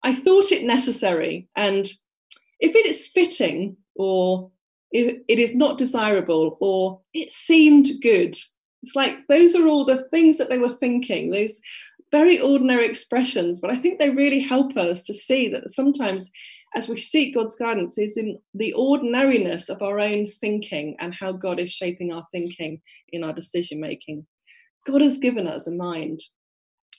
I 0.04 0.14
thought 0.14 0.52
it 0.52 0.62
necessary, 0.64 1.48
and 1.56 1.84
if 2.60 2.74
it 2.76 2.86
is 2.86 3.08
fitting, 3.08 3.76
or 3.96 4.50
if 4.92 5.18
it 5.28 5.38
is 5.38 5.54
not 5.56 5.78
desirable, 5.78 6.56
or 6.60 7.00
it 7.12 7.32
seemed 7.32 7.88
good. 8.00 8.36
It's 8.82 8.96
like 8.96 9.26
those 9.28 9.54
are 9.54 9.66
all 9.66 9.84
the 9.84 10.04
things 10.08 10.38
that 10.38 10.48
they 10.48 10.58
were 10.58 10.72
thinking, 10.72 11.30
those 11.30 11.60
very 12.10 12.40
ordinary 12.40 12.86
expressions, 12.86 13.60
but 13.60 13.70
I 13.70 13.76
think 13.76 13.98
they 13.98 14.10
really 14.10 14.40
help 14.40 14.76
us 14.76 15.04
to 15.04 15.14
see 15.14 15.48
that 15.48 15.70
sometimes 15.70 16.30
as 16.74 16.88
we 16.88 16.96
seek 16.96 17.34
God's 17.34 17.56
guidance 17.56 17.98
is 17.98 18.16
in 18.16 18.38
the 18.54 18.72
ordinariness 18.74 19.68
of 19.68 19.82
our 19.82 19.98
own 19.98 20.26
thinking 20.26 20.96
and 21.00 21.14
how 21.14 21.32
God 21.32 21.58
is 21.58 21.72
shaping 21.72 22.12
our 22.12 22.26
thinking 22.30 22.80
in 23.08 23.24
our 23.24 23.32
decision 23.32 23.80
making. 23.80 24.26
God 24.86 25.00
has 25.00 25.18
given 25.18 25.46
us 25.46 25.66
a 25.66 25.72
mind 25.72 26.20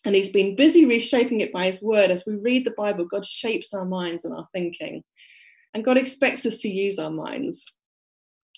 and 0.03 0.15
he's 0.15 0.30
been 0.30 0.56
busy 0.56 0.86
reshaping 0.86 1.41
it 1.41 1.53
by 1.53 1.65
his 1.65 1.82
word. 1.82 2.12
As 2.12 2.25
we 2.25 2.36
read 2.36 2.65
the 2.65 2.72
bible 2.72 3.06
god 3.06 3.25
shapes 3.25 3.74
our 3.74 3.86
minds 3.86 4.25
and 4.25 4.34
our 4.34 4.48
thinking 4.51 5.03
and 5.74 5.86
god 5.86 5.98
expects 5.98 6.46
us 6.46 6.60
to 6.62 6.70
use 6.70 7.00
our 7.00 7.12
minds. 7.12 7.77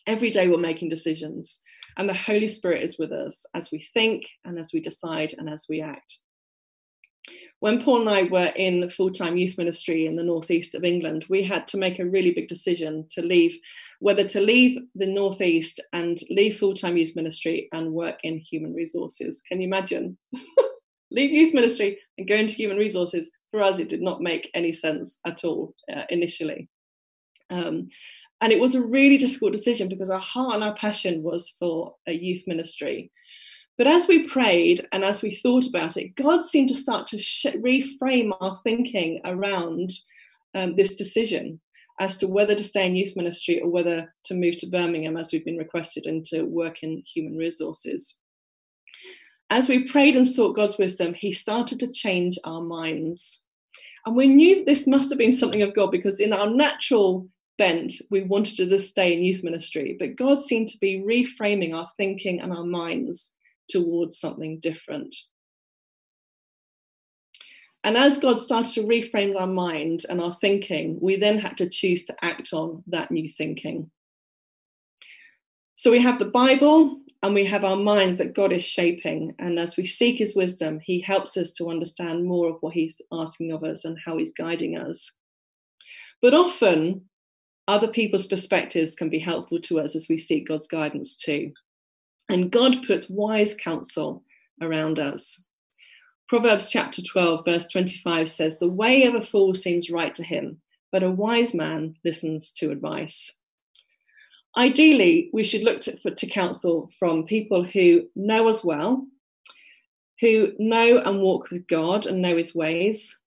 Every 0.07 0.31
day 0.31 0.47
we're 0.49 0.57
making 0.57 0.89
decisions 0.89 1.61
and 1.95 2.09
the 2.09 2.13
holy 2.13 2.47
spirit 2.47 2.81
is 2.81 2.97
with 2.97 3.11
us 3.11 3.45
as 3.53 3.71
we 3.71 3.79
think 3.79 4.25
and 4.43 4.57
as 4.57 4.71
we 4.73 4.79
decide 4.79 5.33
and 5.37 5.47
as 5.47 5.67
we 5.69 5.79
act 5.79 6.19
when 7.63 7.81
Paul 7.81 8.01
and 8.01 8.09
I 8.09 8.23
were 8.23 8.51
in 8.57 8.89
full 8.89 9.09
time 9.09 9.37
youth 9.37 9.57
ministry 9.57 10.05
in 10.05 10.17
the 10.17 10.23
northeast 10.23 10.75
of 10.75 10.83
England, 10.83 11.25
we 11.29 11.43
had 11.43 11.65
to 11.67 11.77
make 11.77 11.97
a 11.97 12.05
really 12.05 12.31
big 12.31 12.49
decision 12.49 13.05
to 13.11 13.21
leave, 13.21 13.57
whether 14.01 14.25
to 14.25 14.41
leave 14.41 14.81
the 14.95 15.05
northeast 15.05 15.79
and 15.93 16.19
leave 16.29 16.57
full 16.57 16.73
time 16.73 16.97
youth 16.97 17.15
ministry 17.15 17.69
and 17.71 17.93
work 17.93 18.19
in 18.23 18.37
human 18.37 18.73
resources. 18.73 19.41
Can 19.47 19.61
you 19.61 19.67
imagine? 19.69 20.17
leave 21.11 21.31
youth 21.31 21.53
ministry 21.53 21.99
and 22.17 22.27
go 22.27 22.35
into 22.35 22.53
human 22.53 22.75
resources. 22.75 23.31
For 23.51 23.61
us, 23.61 23.79
it 23.79 23.87
did 23.87 24.01
not 24.01 24.19
make 24.19 24.51
any 24.53 24.73
sense 24.73 25.19
at 25.25 25.45
all 25.45 25.73
uh, 25.89 26.03
initially. 26.09 26.67
Um, 27.49 27.87
and 28.41 28.51
it 28.51 28.59
was 28.59 28.75
a 28.75 28.85
really 28.85 29.17
difficult 29.17 29.53
decision 29.53 29.87
because 29.87 30.09
our 30.09 30.19
heart 30.19 30.55
and 30.55 30.65
our 30.65 30.75
passion 30.75 31.23
was 31.23 31.55
for 31.57 31.95
a 32.09 32.11
youth 32.11 32.43
ministry. 32.45 33.09
But 33.77 33.87
as 33.87 34.07
we 34.07 34.27
prayed 34.27 34.87
and 34.91 35.03
as 35.03 35.21
we 35.21 35.33
thought 35.33 35.67
about 35.67 35.97
it, 35.97 36.15
God 36.15 36.43
seemed 36.43 36.69
to 36.69 36.75
start 36.75 37.07
to 37.07 37.19
sh- 37.19 37.47
reframe 37.55 38.31
our 38.39 38.55
thinking 38.63 39.19
around 39.25 39.89
um, 40.53 40.75
this 40.75 40.95
decision 40.95 41.59
as 41.99 42.17
to 42.17 42.27
whether 42.27 42.55
to 42.55 42.63
stay 42.63 42.85
in 42.85 42.95
youth 42.95 43.15
ministry 43.15 43.59
or 43.61 43.69
whether 43.69 44.13
to 44.25 44.33
move 44.35 44.57
to 44.57 44.67
Birmingham 44.67 45.17
as 45.17 45.31
we've 45.31 45.45
been 45.45 45.57
requested 45.57 46.05
and 46.05 46.23
to 46.25 46.43
work 46.43 46.83
in 46.83 47.03
human 47.05 47.35
resources. 47.35 48.19
As 49.49 49.67
we 49.67 49.87
prayed 49.87 50.15
and 50.15 50.27
sought 50.27 50.55
God's 50.55 50.77
wisdom, 50.77 51.13
He 51.13 51.31
started 51.31 51.79
to 51.79 51.91
change 51.91 52.37
our 52.43 52.61
minds. 52.61 53.43
And 54.05 54.15
we 54.15 54.27
knew 54.27 54.65
this 54.65 54.87
must 54.87 55.09
have 55.09 55.19
been 55.19 55.31
something 55.31 55.61
of 55.61 55.75
God 55.75 55.91
because 55.91 56.19
in 56.19 56.33
our 56.33 56.49
natural 56.49 57.27
bent, 57.57 57.93
we 58.09 58.23
wanted 58.23 58.57
to 58.57 58.65
just 58.65 58.89
stay 58.89 59.13
in 59.13 59.23
youth 59.23 59.43
ministry. 59.43 59.95
But 59.97 60.15
God 60.15 60.39
seemed 60.39 60.67
to 60.69 60.77
be 60.79 61.03
reframing 61.05 61.75
our 61.75 61.87
thinking 61.97 62.41
and 62.41 62.51
our 62.51 62.65
minds 62.65 63.35
towards 63.69 64.17
something 64.17 64.59
different. 64.59 65.15
And 67.83 67.97
as 67.97 68.17
God 68.17 68.39
started 68.39 68.71
to 68.73 68.83
reframe 68.83 69.39
our 69.39 69.47
mind 69.47 70.05
and 70.09 70.21
our 70.21 70.33
thinking, 70.33 70.97
we 71.01 71.17
then 71.17 71.39
had 71.39 71.57
to 71.57 71.69
choose 71.69 72.05
to 72.05 72.15
act 72.21 72.53
on 72.53 72.83
that 72.87 73.11
new 73.11 73.27
thinking. 73.27 73.91
So 75.75 75.91
we 75.91 75.99
have 75.99 76.17
the 76.17 76.25
Bible 76.25 77.01
and 77.21 77.33
we 77.33 77.45
have 77.45 77.65
our 77.65 77.75
minds 77.75 78.17
that 78.19 78.35
God 78.35 78.53
is 78.53 78.63
shaping. 78.63 79.35
And 79.37 79.59
as 79.59 79.75
we 79.75 79.85
seek 79.85 80.19
his 80.19 80.35
wisdom, 80.35 80.79
he 80.79 81.01
helps 81.01 81.35
us 81.35 81.51
to 81.55 81.69
understand 81.69 82.25
more 82.25 82.49
of 82.49 82.57
what 82.61 82.73
he's 82.73 83.01
asking 83.11 83.51
of 83.51 83.63
us 83.63 83.83
and 83.83 83.97
how 84.05 84.17
he's 84.17 84.33
guiding 84.33 84.77
us. 84.77 85.17
But 86.21 86.33
often, 86.33 87.09
other 87.67 87.87
people's 87.87 88.27
perspectives 88.27 88.95
can 88.95 89.09
be 89.09 89.19
helpful 89.19 89.59
to 89.61 89.79
us 89.81 89.95
as 89.95 90.07
we 90.09 90.17
seek 90.17 90.47
God's 90.47 90.67
guidance 90.67 91.17
too. 91.17 91.51
And 92.29 92.51
God 92.51 92.85
puts 92.85 93.09
wise 93.09 93.55
counsel 93.55 94.23
around 94.61 94.99
us. 94.99 95.45
Proverbs 96.27 96.69
chapter 96.69 97.01
12, 97.01 97.45
verse 97.45 97.67
25 97.67 98.29
says, 98.29 98.57
The 98.57 98.67
way 98.67 99.03
of 99.03 99.13
a 99.13 99.21
fool 99.21 99.53
seems 99.53 99.91
right 99.91 100.15
to 100.15 100.23
him, 100.23 100.61
but 100.91 101.03
a 101.03 101.11
wise 101.11 101.53
man 101.53 101.95
listens 102.03 102.51
to 102.53 102.71
advice. 102.71 103.39
Ideally, 104.55 105.29
we 105.33 105.43
should 105.43 105.63
look 105.63 105.81
to, 105.81 105.97
for, 105.97 106.11
to 106.11 106.27
counsel 106.27 106.89
from 106.97 107.25
people 107.25 107.63
who 107.63 108.07
know 108.15 108.47
us 108.47 108.63
well, 108.63 109.07
who 110.21 110.53
know 110.59 110.99
and 110.99 111.21
walk 111.21 111.49
with 111.49 111.67
God 111.67 112.05
and 112.05 112.21
know 112.21 112.37
his 112.37 112.55
ways, 112.55 113.19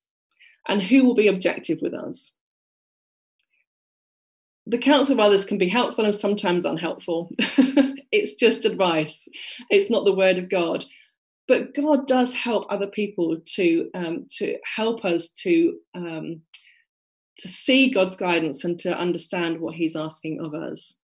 and 0.69 0.83
who 0.83 1.05
will 1.05 1.15
be 1.15 1.29
objective 1.29 1.79
with 1.83 1.95
us. 1.95 2.36
The 4.67 4.79
counsel 4.79 5.15
of 5.15 5.21
others 5.21 5.45
can 5.45 5.59
be 5.59 5.69
helpful 5.69 6.05
and 6.05 6.15
sometimes 6.15 6.65
unhelpful. 6.65 7.31
it's 7.39 8.35
just 8.35 8.65
advice. 8.65 9.29
It's 9.71 9.91
not 9.91 10.05
the 10.05 10.15
word 10.15 10.39
of 10.39 10.49
god. 10.49 10.85
But 11.49 11.75
god 11.75 12.07
does 12.07 12.35
help 12.35 12.67
other 12.69 12.89
people 12.89 13.39
to 13.55 13.91
um, 13.95 14.27
to 14.39 14.59
help 14.65 15.05
us 15.05 15.31
to 15.45 15.79
um, 15.95 16.43
to 17.39 17.49
see 17.49 17.91
god's 17.91 18.17
guidance 18.17 18.65
and 18.65 18.79
to 18.81 18.99
understand 18.99 19.61
what 19.61 19.77
he's 19.77 19.95
asking 19.95 20.41
of 20.41 20.55
us. 20.55 21.01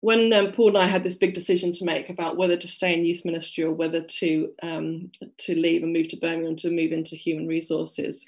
When 0.00 0.32
um, 0.32 0.52
Paul 0.52 0.68
and 0.68 0.78
I 0.78 0.86
had 0.86 1.02
this 1.02 1.16
big 1.16 1.34
decision 1.34 1.72
to 1.72 1.84
make 1.84 2.10
about 2.10 2.36
whether 2.36 2.56
to 2.56 2.68
stay 2.68 2.94
in 2.94 3.04
youth 3.04 3.24
ministry 3.24 3.64
or 3.64 3.72
whether 3.72 4.02
to 4.02 4.52
um, 4.62 5.10
to 5.38 5.54
leave 5.54 5.82
and 5.82 5.92
move 5.92 6.08
to 6.08 6.16
Birmingham 6.18 6.56
to 6.56 6.70
move 6.70 6.92
into 6.92 7.16
human 7.16 7.46
resources, 7.46 8.26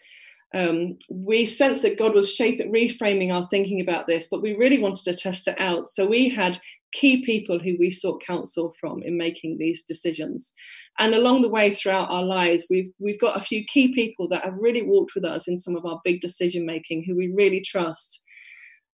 um, 0.55 0.97
we 1.11 1.45
sensed 1.45 1.83
that 1.83 1.99
God 1.99 2.15
was 2.15 2.35
shaping, 2.35 2.73
reframing 2.73 3.33
our 3.33 3.47
thinking 3.47 3.81
about 3.81 4.07
this, 4.07 4.29
but 4.31 4.43
we 4.43 4.57
really 4.57 4.79
wanted 4.79 5.05
to 5.05 5.15
test 5.15 5.47
it 5.47 5.61
out. 5.61 5.89
So 5.89 6.07
we 6.07 6.31
had 6.31 6.59
key 6.93 7.23
people 7.25 7.59
who 7.59 7.77
we 7.79 7.91
sought 7.91 8.23
counsel 8.23 8.75
from 8.81 9.03
in 9.03 9.19
making 9.19 9.59
these 9.59 9.83
decisions. 9.83 10.55
And 10.99 11.15
along 11.15 11.43
the 11.43 11.51
way 11.51 11.71
throughout 11.71 12.11
our 12.11 12.23
lives, 12.23 12.67
we've 12.71 12.91
we've 12.99 13.21
got 13.21 13.37
a 13.37 13.45
few 13.45 13.65
key 13.65 13.93
people 13.93 14.27
that 14.29 14.45
have 14.45 14.55
really 14.59 14.83
walked 14.83 15.15
with 15.15 15.25
us 15.25 15.49
in 15.49 15.59
some 15.59 15.77
of 15.77 15.85
our 15.85 16.01
big 16.03 16.21
decision 16.21 16.65
making, 16.65 17.05
who 17.05 17.15
we 17.15 17.29
really 17.29 17.61
trust. 17.61 18.23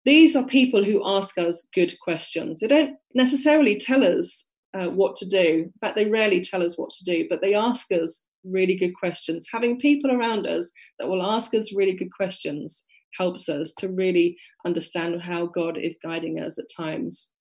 these 0.05 0.35
are 0.35 0.47
people 0.47 0.83
who 0.83 1.03
ask 1.05 1.37
us 1.37 1.69
good 1.75 1.93
questions. 2.01 2.61
They 2.61 2.69
don't 2.69 2.97
necessarily 3.15 3.77
tell 3.77 4.05
us 4.05 4.49
uh, 4.73 4.89
what 4.89 5.17
to 5.17 5.29
do. 5.29 5.65
In 5.65 5.73
fact, 5.81 5.97
they 5.97 6.07
rarely 6.07 6.41
tell 6.41 6.63
us 6.63 6.79
what 6.79 6.91
to 6.91 7.05
do, 7.05 7.27
but 7.29 7.41
they 7.41 7.55
ask 7.55 7.91
us 7.93 8.27
really 8.45 8.77
good 8.77 8.95
questions. 8.95 9.49
Having 9.53 9.79
people 9.79 10.11
around 10.11 10.47
us 10.47 10.71
that 10.99 11.09
will 11.09 11.23
ask 11.23 11.55
us 11.55 11.75
really 11.75 11.95
good 11.95 12.13
questions 12.13 12.87
helps 13.19 13.49
us 13.49 13.75
to 13.75 13.89
really 13.89 14.37
understand 14.65 15.21
how 15.21 15.47
God 15.47 15.77
is 15.77 15.99
guiding 16.03 16.41
us 16.41 16.59
at 16.59 16.67
times. 16.75 17.33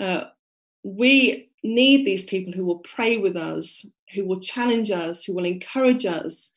Uh, 0.00 0.24
we 0.82 1.50
need 1.62 2.06
these 2.06 2.24
people 2.24 2.52
who 2.52 2.64
will 2.64 2.78
pray 2.80 3.16
with 3.16 3.36
us, 3.36 3.86
who 4.14 4.24
will 4.24 4.40
challenge 4.40 4.90
us, 4.90 5.24
who 5.24 5.34
will 5.34 5.44
encourage 5.44 6.04
us, 6.04 6.52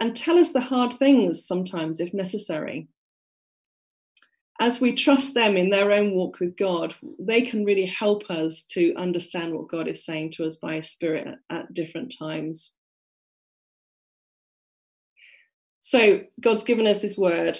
and 0.00 0.16
tell 0.16 0.38
us 0.38 0.52
the 0.52 0.60
hard 0.60 0.92
things 0.92 1.44
sometimes 1.46 2.00
if 2.00 2.12
necessary. 2.12 2.88
As 4.58 4.80
we 4.80 4.94
trust 4.94 5.34
them 5.34 5.56
in 5.56 5.68
their 5.68 5.92
own 5.92 6.12
walk 6.12 6.40
with 6.40 6.56
God, 6.56 6.94
they 7.18 7.42
can 7.42 7.64
really 7.64 7.86
help 7.86 8.30
us 8.30 8.64
to 8.70 8.94
understand 8.96 9.54
what 9.54 9.68
God 9.68 9.86
is 9.86 10.04
saying 10.04 10.30
to 10.32 10.46
us 10.46 10.56
by 10.56 10.76
His 10.76 10.90
Spirit 10.90 11.38
at, 11.50 11.72
different 11.74 12.14
times. 12.18 12.74
So, 15.80 16.22
God's 16.40 16.64
given 16.64 16.86
us 16.86 17.02
His 17.02 17.18
word. 17.18 17.58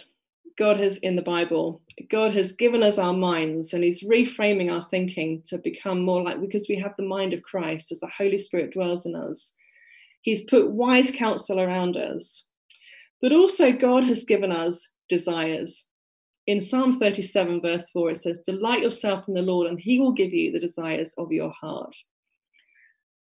God 0.56 0.78
has 0.78 0.96
in 0.98 1.16
the 1.16 1.22
Bible, 1.22 1.82
God 2.08 2.34
has 2.34 2.52
given 2.52 2.82
us 2.82 2.96
our 2.96 3.12
minds 3.12 3.74
and 3.74 3.84
He's 3.84 4.02
reframing 4.02 4.72
our 4.72 4.82
thinking 4.82 5.42
to 5.46 5.58
become 5.58 6.00
more 6.00 6.22
like 6.22 6.40
because 6.40 6.66
we 6.66 6.78
have 6.78 6.94
the 6.96 7.04
mind 7.04 7.34
of 7.34 7.42
Christ 7.42 7.92
as 7.92 8.00
the 8.00 8.10
Holy 8.16 8.38
Spirit 8.38 8.72
dwells 8.72 9.04
in 9.04 9.14
us. 9.14 9.54
He's 10.22 10.42
put 10.42 10.70
wise 10.70 11.12
counsel 11.12 11.60
around 11.60 11.96
us. 11.96 12.48
But 13.20 13.32
also, 13.32 13.70
God 13.72 14.04
has 14.04 14.24
given 14.24 14.50
us 14.50 14.92
desires. 15.08 15.88
In 16.46 16.60
Psalm 16.60 16.92
37, 16.92 17.60
verse 17.60 17.90
4, 17.90 18.10
it 18.10 18.18
says, 18.18 18.40
Delight 18.40 18.82
yourself 18.82 19.26
in 19.28 19.34
the 19.34 19.42
Lord, 19.42 19.68
and 19.68 19.80
He 19.80 19.98
will 19.98 20.12
give 20.12 20.32
you 20.32 20.52
the 20.52 20.60
desires 20.60 21.14
of 21.18 21.32
your 21.32 21.50
heart 21.50 21.94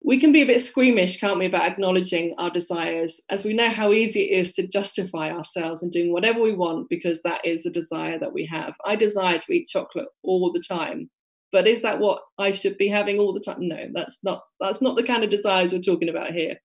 we 0.08 0.20
can 0.20 0.32
be 0.32 0.42
a 0.42 0.46
bit 0.46 0.62
squeamish, 0.62 1.20
can't 1.20 1.40
we, 1.40 1.48
about 1.48 1.66
acknowledging 1.66 2.34
our 2.38 2.50
desires, 2.50 3.22
as 3.30 3.44
we 3.44 3.54
know 3.54 3.70
how 3.70 3.92
easy 3.92 4.22
it 4.22 4.40
is 4.40 4.54
to 4.54 4.68
justify 4.68 5.32
ourselves 5.32 5.84
and 5.84 5.92
doing 5.92 6.14
whatever 6.14 6.42
we 6.42 6.54
want 6.54 6.88
because 6.90 7.24
that 7.24 7.44
is 7.46 7.66
a 7.66 7.72
desire 7.72 8.20
that 8.20 8.32
we 8.32 8.46
have. 8.46 8.76
I 8.86 8.96
desire 8.96 9.40
to 9.40 9.54
eat 9.54 9.68
chocolate 9.68 10.08
all 10.24 10.52
the 10.52 10.62
time, 10.62 11.10
but 11.52 11.68
is 11.68 11.82
that 11.82 12.00
what 12.00 12.22
I 12.38 12.52
should 12.52 12.78
be 12.78 12.88
having 12.88 13.20
all 13.20 13.34
the 13.34 13.42
time? 13.42 13.68
No, 13.68 13.88
that's 13.94 14.24
not. 14.24 14.44
That's 14.62 14.82
not 14.82 14.96
the 14.96 15.04
kind 15.04 15.24
of 15.24 15.30
desires 15.30 15.74
we're 15.74 15.82
talking 15.82 16.10
about 16.10 16.32
here. 16.32 16.56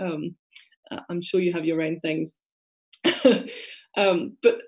Um, 0.00 0.36
uh, 0.90 1.00
I'm 1.08 1.22
sure 1.22 1.40
you 1.40 1.52
have 1.52 1.66
your 1.66 1.82
own 1.82 2.00
things, 2.00 2.36
um, 3.96 4.36
but 4.42 4.60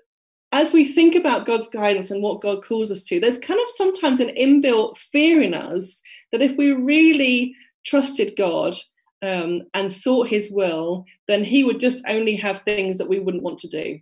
as 0.51 0.73
we 0.73 0.85
think 0.85 1.15
about 1.15 1.45
God's 1.45 1.69
guidance 1.69 2.11
and 2.11 2.21
what 2.21 2.41
God 2.41 2.63
calls 2.63 2.91
us 2.91 3.03
to, 3.05 3.19
there's 3.19 3.39
kind 3.39 3.59
of 3.59 3.69
sometimes 3.69 4.19
an 4.19 4.29
inbuilt 4.29 4.97
fear 4.97 5.41
in 5.41 5.53
us 5.53 6.01
that 6.31 6.41
if 6.41 6.57
we 6.57 6.71
really 6.71 7.55
trusted 7.85 8.35
God 8.37 8.75
um, 9.21 9.61
and 9.73 9.91
sought 9.91 10.27
His 10.27 10.51
will, 10.51 11.05
then 11.27 11.43
He 11.43 11.63
would 11.63 11.79
just 11.79 12.03
only 12.07 12.35
have 12.35 12.61
things 12.61 12.97
that 12.97 13.09
we 13.09 13.19
wouldn't 13.19 13.43
want 13.43 13.59
to 13.59 13.69
do. 13.69 13.99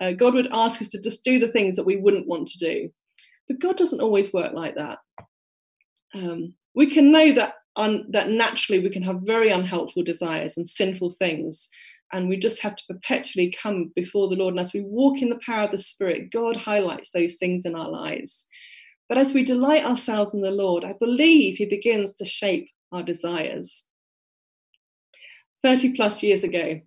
Uh, 0.00 0.12
God 0.12 0.34
would 0.34 0.48
ask 0.50 0.82
us 0.82 0.90
to 0.90 1.00
just 1.00 1.24
do 1.24 1.38
the 1.38 1.48
things 1.48 1.76
that 1.76 1.86
we 1.86 1.96
wouldn't 1.96 2.28
want 2.28 2.48
to 2.48 2.58
do. 2.58 2.90
But 3.48 3.60
God 3.60 3.76
doesn't 3.76 4.00
always 4.00 4.32
work 4.32 4.52
like 4.52 4.74
that. 4.74 4.98
Um, 6.14 6.54
we 6.74 6.86
can 6.86 7.12
know 7.12 7.32
that 7.32 7.54
un- 7.76 8.06
that 8.10 8.30
naturally 8.30 8.82
we 8.82 8.90
can 8.90 9.02
have 9.02 9.20
very 9.22 9.50
unhelpful 9.50 10.02
desires 10.02 10.56
and 10.56 10.68
sinful 10.68 11.10
things, 11.10 11.68
and 12.14 12.28
we 12.28 12.36
just 12.36 12.62
have 12.62 12.76
to 12.76 12.84
perpetually 12.88 13.52
come 13.60 13.90
before 13.96 14.28
the 14.28 14.36
Lord. 14.36 14.54
And 14.54 14.60
as 14.60 14.72
we 14.72 14.82
walk 14.82 15.20
in 15.20 15.30
the 15.30 15.40
power 15.44 15.64
of 15.64 15.72
the 15.72 15.78
Spirit, 15.78 16.30
God 16.30 16.56
highlights 16.56 17.10
those 17.10 17.36
things 17.36 17.66
in 17.66 17.74
our 17.74 17.90
lives. 17.90 18.48
But 19.08 19.18
as 19.18 19.34
we 19.34 19.44
delight 19.44 19.84
ourselves 19.84 20.32
in 20.32 20.40
the 20.40 20.52
Lord, 20.52 20.84
I 20.84 20.92
believe 20.92 21.56
He 21.56 21.66
begins 21.66 22.14
to 22.14 22.24
shape 22.24 22.70
our 22.92 23.02
desires. 23.02 23.88
30 25.64 25.96
plus 25.96 26.22
years 26.22 26.44
ago, 26.44 26.80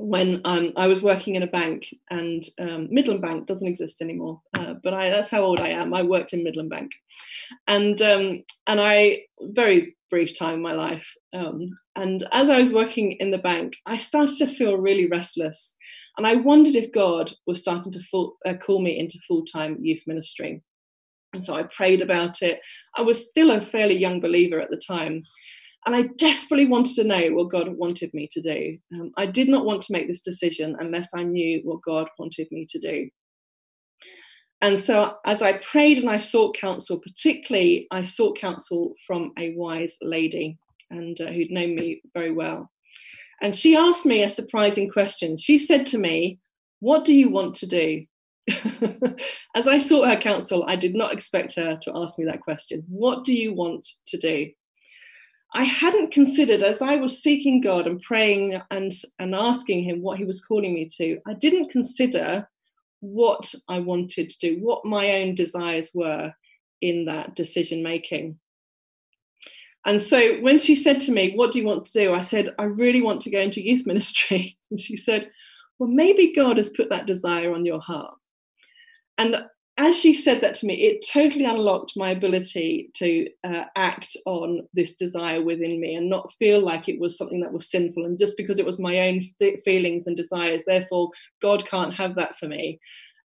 when 0.00 0.40
um, 0.46 0.72
I 0.76 0.86
was 0.86 1.02
working 1.02 1.34
in 1.34 1.42
a 1.42 1.46
bank, 1.46 1.94
and 2.10 2.42
um, 2.58 2.88
Midland 2.90 3.20
Bank 3.20 3.46
doesn't 3.46 3.68
exist 3.68 4.00
anymore, 4.00 4.40
uh, 4.58 4.74
but 4.82 4.94
I, 4.94 5.10
that's 5.10 5.30
how 5.30 5.42
old 5.42 5.60
I 5.60 5.68
am. 5.68 5.92
I 5.92 6.02
worked 6.02 6.32
in 6.32 6.42
Midland 6.42 6.70
Bank, 6.70 6.92
and 7.68 8.00
um, 8.00 8.42
and 8.66 8.80
I 8.80 9.24
very 9.40 9.96
brief 10.08 10.36
time 10.36 10.54
in 10.54 10.62
my 10.62 10.72
life. 10.72 11.14
Um, 11.34 11.68
and 11.96 12.26
as 12.32 12.48
I 12.48 12.58
was 12.58 12.72
working 12.72 13.12
in 13.12 13.30
the 13.30 13.38
bank, 13.38 13.76
I 13.86 13.98
started 13.98 14.36
to 14.38 14.46
feel 14.46 14.78
really 14.78 15.06
restless, 15.06 15.76
and 16.16 16.26
I 16.26 16.36
wondered 16.36 16.76
if 16.76 16.92
God 16.92 17.32
was 17.46 17.60
starting 17.60 17.92
to 17.92 18.02
full, 18.04 18.36
uh, 18.46 18.54
call 18.54 18.80
me 18.80 18.98
into 18.98 19.18
full 19.28 19.44
time 19.44 19.76
youth 19.82 20.04
ministry. 20.06 20.62
And 21.34 21.44
so 21.44 21.54
I 21.54 21.64
prayed 21.64 22.00
about 22.00 22.40
it. 22.40 22.60
I 22.96 23.02
was 23.02 23.28
still 23.28 23.50
a 23.50 23.60
fairly 23.60 23.98
young 23.98 24.18
believer 24.18 24.58
at 24.60 24.70
the 24.70 24.80
time. 24.84 25.22
And 25.86 25.96
I 25.96 26.08
desperately 26.18 26.66
wanted 26.66 26.94
to 26.96 27.04
know 27.04 27.28
what 27.30 27.50
God 27.50 27.68
wanted 27.68 28.12
me 28.12 28.28
to 28.32 28.40
do. 28.40 28.78
Um, 28.92 29.12
I 29.16 29.26
did 29.26 29.48
not 29.48 29.64
want 29.64 29.80
to 29.82 29.92
make 29.92 30.08
this 30.08 30.22
decision 30.22 30.76
unless 30.78 31.14
I 31.14 31.22
knew 31.22 31.60
what 31.64 31.82
God 31.82 32.08
wanted 32.18 32.48
me 32.50 32.66
to 32.68 32.78
do. 32.78 33.08
And 34.62 34.78
so, 34.78 35.16
as 35.24 35.42
I 35.42 35.54
prayed 35.54 35.98
and 35.98 36.10
I 36.10 36.18
sought 36.18 36.56
counsel, 36.56 37.00
particularly 37.00 37.86
I 37.90 38.02
sought 38.02 38.38
counsel 38.38 38.94
from 39.06 39.32
a 39.38 39.54
wise 39.54 39.96
lady 40.02 40.58
and 40.90 41.18
uh, 41.20 41.28
who'd 41.28 41.50
known 41.50 41.74
me 41.74 42.02
very 42.12 42.30
well. 42.30 42.70
And 43.40 43.54
she 43.54 43.74
asked 43.74 44.04
me 44.04 44.22
a 44.22 44.28
surprising 44.28 44.90
question. 44.90 45.36
She 45.38 45.56
said 45.56 45.86
to 45.86 45.98
me, 45.98 46.40
What 46.80 47.06
do 47.06 47.14
you 47.14 47.30
want 47.30 47.54
to 47.56 47.66
do? 47.66 48.04
As 49.54 49.66
I 49.66 49.78
sought 49.78 50.08
her 50.08 50.16
counsel, 50.16 50.64
I 50.66 50.76
did 50.76 50.94
not 50.94 51.12
expect 51.12 51.56
her 51.56 51.78
to 51.82 51.92
ask 51.94 52.18
me 52.18 52.26
that 52.26 52.42
question. 52.42 52.84
What 52.88 53.24
do 53.24 53.34
you 53.34 53.54
want 53.54 53.86
to 54.06 54.18
do? 54.18 54.50
I 55.52 55.64
hadn't 55.64 56.12
considered, 56.12 56.62
as 56.62 56.80
I 56.80 56.96
was 56.96 57.22
seeking 57.22 57.60
God 57.60 57.86
and 57.86 58.00
praying 58.00 58.60
and, 58.70 58.92
and 59.18 59.34
asking 59.34 59.84
Him 59.84 60.00
what 60.00 60.18
He 60.18 60.24
was 60.24 60.44
calling 60.44 60.74
me 60.74 60.86
to, 60.96 61.20
I 61.26 61.34
didn't 61.34 61.70
consider 61.70 62.48
what 63.00 63.54
I 63.68 63.80
wanted 63.80 64.28
to 64.28 64.38
do, 64.38 64.58
what 64.60 64.84
my 64.84 65.20
own 65.20 65.34
desires 65.34 65.90
were 65.94 66.32
in 66.80 67.06
that 67.06 67.34
decision 67.34 67.82
making. 67.82 68.38
And 69.84 70.00
so 70.00 70.40
when 70.40 70.58
she 70.58 70.74
said 70.74 71.00
to 71.00 71.12
me, 71.12 71.34
What 71.34 71.52
do 71.52 71.58
you 71.58 71.66
want 71.66 71.86
to 71.86 71.92
do? 71.92 72.12
I 72.12 72.20
said, 72.20 72.54
I 72.58 72.64
really 72.64 73.00
want 73.00 73.22
to 73.22 73.30
go 73.30 73.40
into 73.40 73.62
youth 73.62 73.86
ministry. 73.86 74.56
And 74.70 74.78
she 74.78 74.96
said, 74.96 75.28
Well, 75.80 75.88
maybe 75.88 76.32
God 76.32 76.56
has 76.56 76.68
put 76.68 76.90
that 76.90 77.06
desire 77.06 77.52
on 77.52 77.64
your 77.64 77.80
heart. 77.80 78.14
And 79.18 79.46
as 79.80 79.98
she 79.98 80.12
said 80.12 80.42
that 80.42 80.54
to 80.56 80.66
me, 80.66 80.74
it 80.74 81.06
totally 81.10 81.46
unlocked 81.46 81.94
my 81.96 82.10
ability 82.10 82.90
to 82.96 83.26
uh, 83.44 83.64
act 83.76 84.14
on 84.26 84.68
this 84.74 84.94
desire 84.94 85.42
within 85.42 85.80
me 85.80 85.94
and 85.94 86.10
not 86.10 86.30
feel 86.38 86.60
like 86.62 86.86
it 86.86 87.00
was 87.00 87.16
something 87.16 87.40
that 87.40 87.54
was 87.54 87.70
sinful. 87.70 88.04
And 88.04 88.18
just 88.18 88.36
because 88.36 88.58
it 88.58 88.66
was 88.66 88.78
my 88.78 89.08
own 89.08 89.22
th- 89.38 89.60
feelings 89.64 90.06
and 90.06 90.14
desires, 90.14 90.64
therefore, 90.66 91.08
God 91.40 91.66
can't 91.66 91.94
have 91.94 92.14
that 92.16 92.38
for 92.38 92.46
me. 92.46 92.78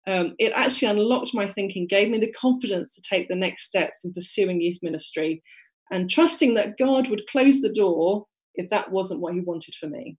Um, 0.06 0.36
it 0.38 0.52
actually 0.54 0.92
unlocked 0.92 1.34
my 1.34 1.48
thinking, 1.48 1.88
gave 1.88 2.08
me 2.08 2.18
the 2.18 2.30
confidence 2.30 2.94
to 2.94 3.02
take 3.02 3.28
the 3.28 3.34
next 3.34 3.64
steps 3.64 4.04
in 4.04 4.14
pursuing 4.14 4.60
youth 4.60 4.78
ministry 4.80 5.42
and 5.90 6.08
trusting 6.08 6.54
that 6.54 6.76
God 6.78 7.10
would 7.10 7.26
close 7.26 7.62
the 7.62 7.72
door 7.72 8.26
if 8.54 8.70
that 8.70 8.92
wasn't 8.92 9.20
what 9.20 9.34
He 9.34 9.40
wanted 9.40 9.74
for 9.74 9.88
me. 9.88 10.18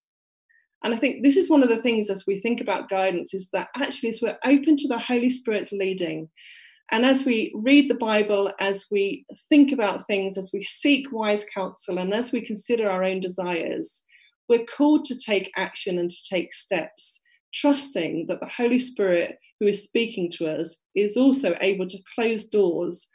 And 0.86 0.94
I 0.94 0.98
think 0.98 1.24
this 1.24 1.36
is 1.36 1.50
one 1.50 1.64
of 1.64 1.70
the 1.70 1.82
things 1.82 2.12
as 2.12 2.28
we 2.28 2.38
think 2.40 2.62
about 2.62 2.90
guidance 2.90 3.34
is 3.34 3.50
that 3.54 3.70
actually, 3.76 4.10
as 4.10 4.22
we're 4.22 4.38
open 4.46 4.78
to 4.78 4.88
the 4.88 5.00
Holy 5.00 5.30
Spirit's 5.30 5.72
leading, 5.72 6.30
and 6.92 7.08
as 7.08 7.26
we 7.26 7.52
read 7.56 7.90
the 7.90 7.96
Bible, 7.96 8.54
as 8.60 8.86
we 8.92 9.26
think 9.50 9.72
about 9.72 10.06
things, 10.06 10.38
as 10.38 10.52
we 10.54 10.62
seek 10.62 11.12
wise 11.12 11.44
counsel, 11.52 11.98
and 11.98 12.14
as 12.14 12.32
we 12.32 12.40
consider 12.40 12.88
our 12.88 13.04
own 13.04 13.20
desires, 13.20 14.06
we're 14.48 14.64
called 14.64 15.06
to 15.06 15.18
take 15.18 15.52
action 15.58 15.98
and 15.98 16.12
to 16.12 16.30
take 16.30 16.54
steps, 16.54 17.20
trusting 17.52 18.28
that 18.28 18.40
the 18.40 18.46
Holy 18.46 18.78
Spirit, 18.78 19.40
who 19.60 19.66
is 19.66 19.84
speaking 19.84 20.30
to 20.34 20.48
us, 20.48 20.84
is 20.94 21.18
also 21.18 21.58
able 21.62 21.88
to 21.88 21.98
close 22.14 22.46
doors 22.46 23.10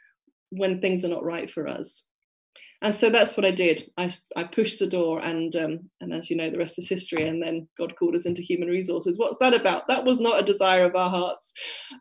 when 0.49 0.81
things 0.81 1.05
are 1.05 1.07
not 1.07 1.23
right 1.23 1.49
for 1.49 1.69
us 1.69 2.09
and 2.83 2.95
so 2.95 3.11
that's 3.11 3.37
what 3.37 3.45
I 3.45 3.51
did. 3.51 3.91
I, 3.95 4.09
I 4.35 4.43
pushed 4.43 4.79
the 4.79 4.87
door, 4.87 5.19
and 5.19 5.55
um, 5.55 5.89
and 6.01 6.13
as 6.13 6.31
you 6.31 6.35
know, 6.35 6.49
the 6.49 6.57
rest 6.57 6.79
is 6.79 6.89
history. 6.89 7.27
And 7.27 7.41
then 7.41 7.67
God 7.77 7.93
called 7.97 8.15
us 8.15 8.25
into 8.25 8.41
human 8.41 8.69
resources. 8.69 9.19
What's 9.19 9.37
that 9.37 9.53
about? 9.53 9.87
That 9.87 10.03
was 10.03 10.19
not 10.19 10.39
a 10.39 10.45
desire 10.45 10.83
of 10.85 10.95
our 10.95 11.09
hearts, 11.09 11.53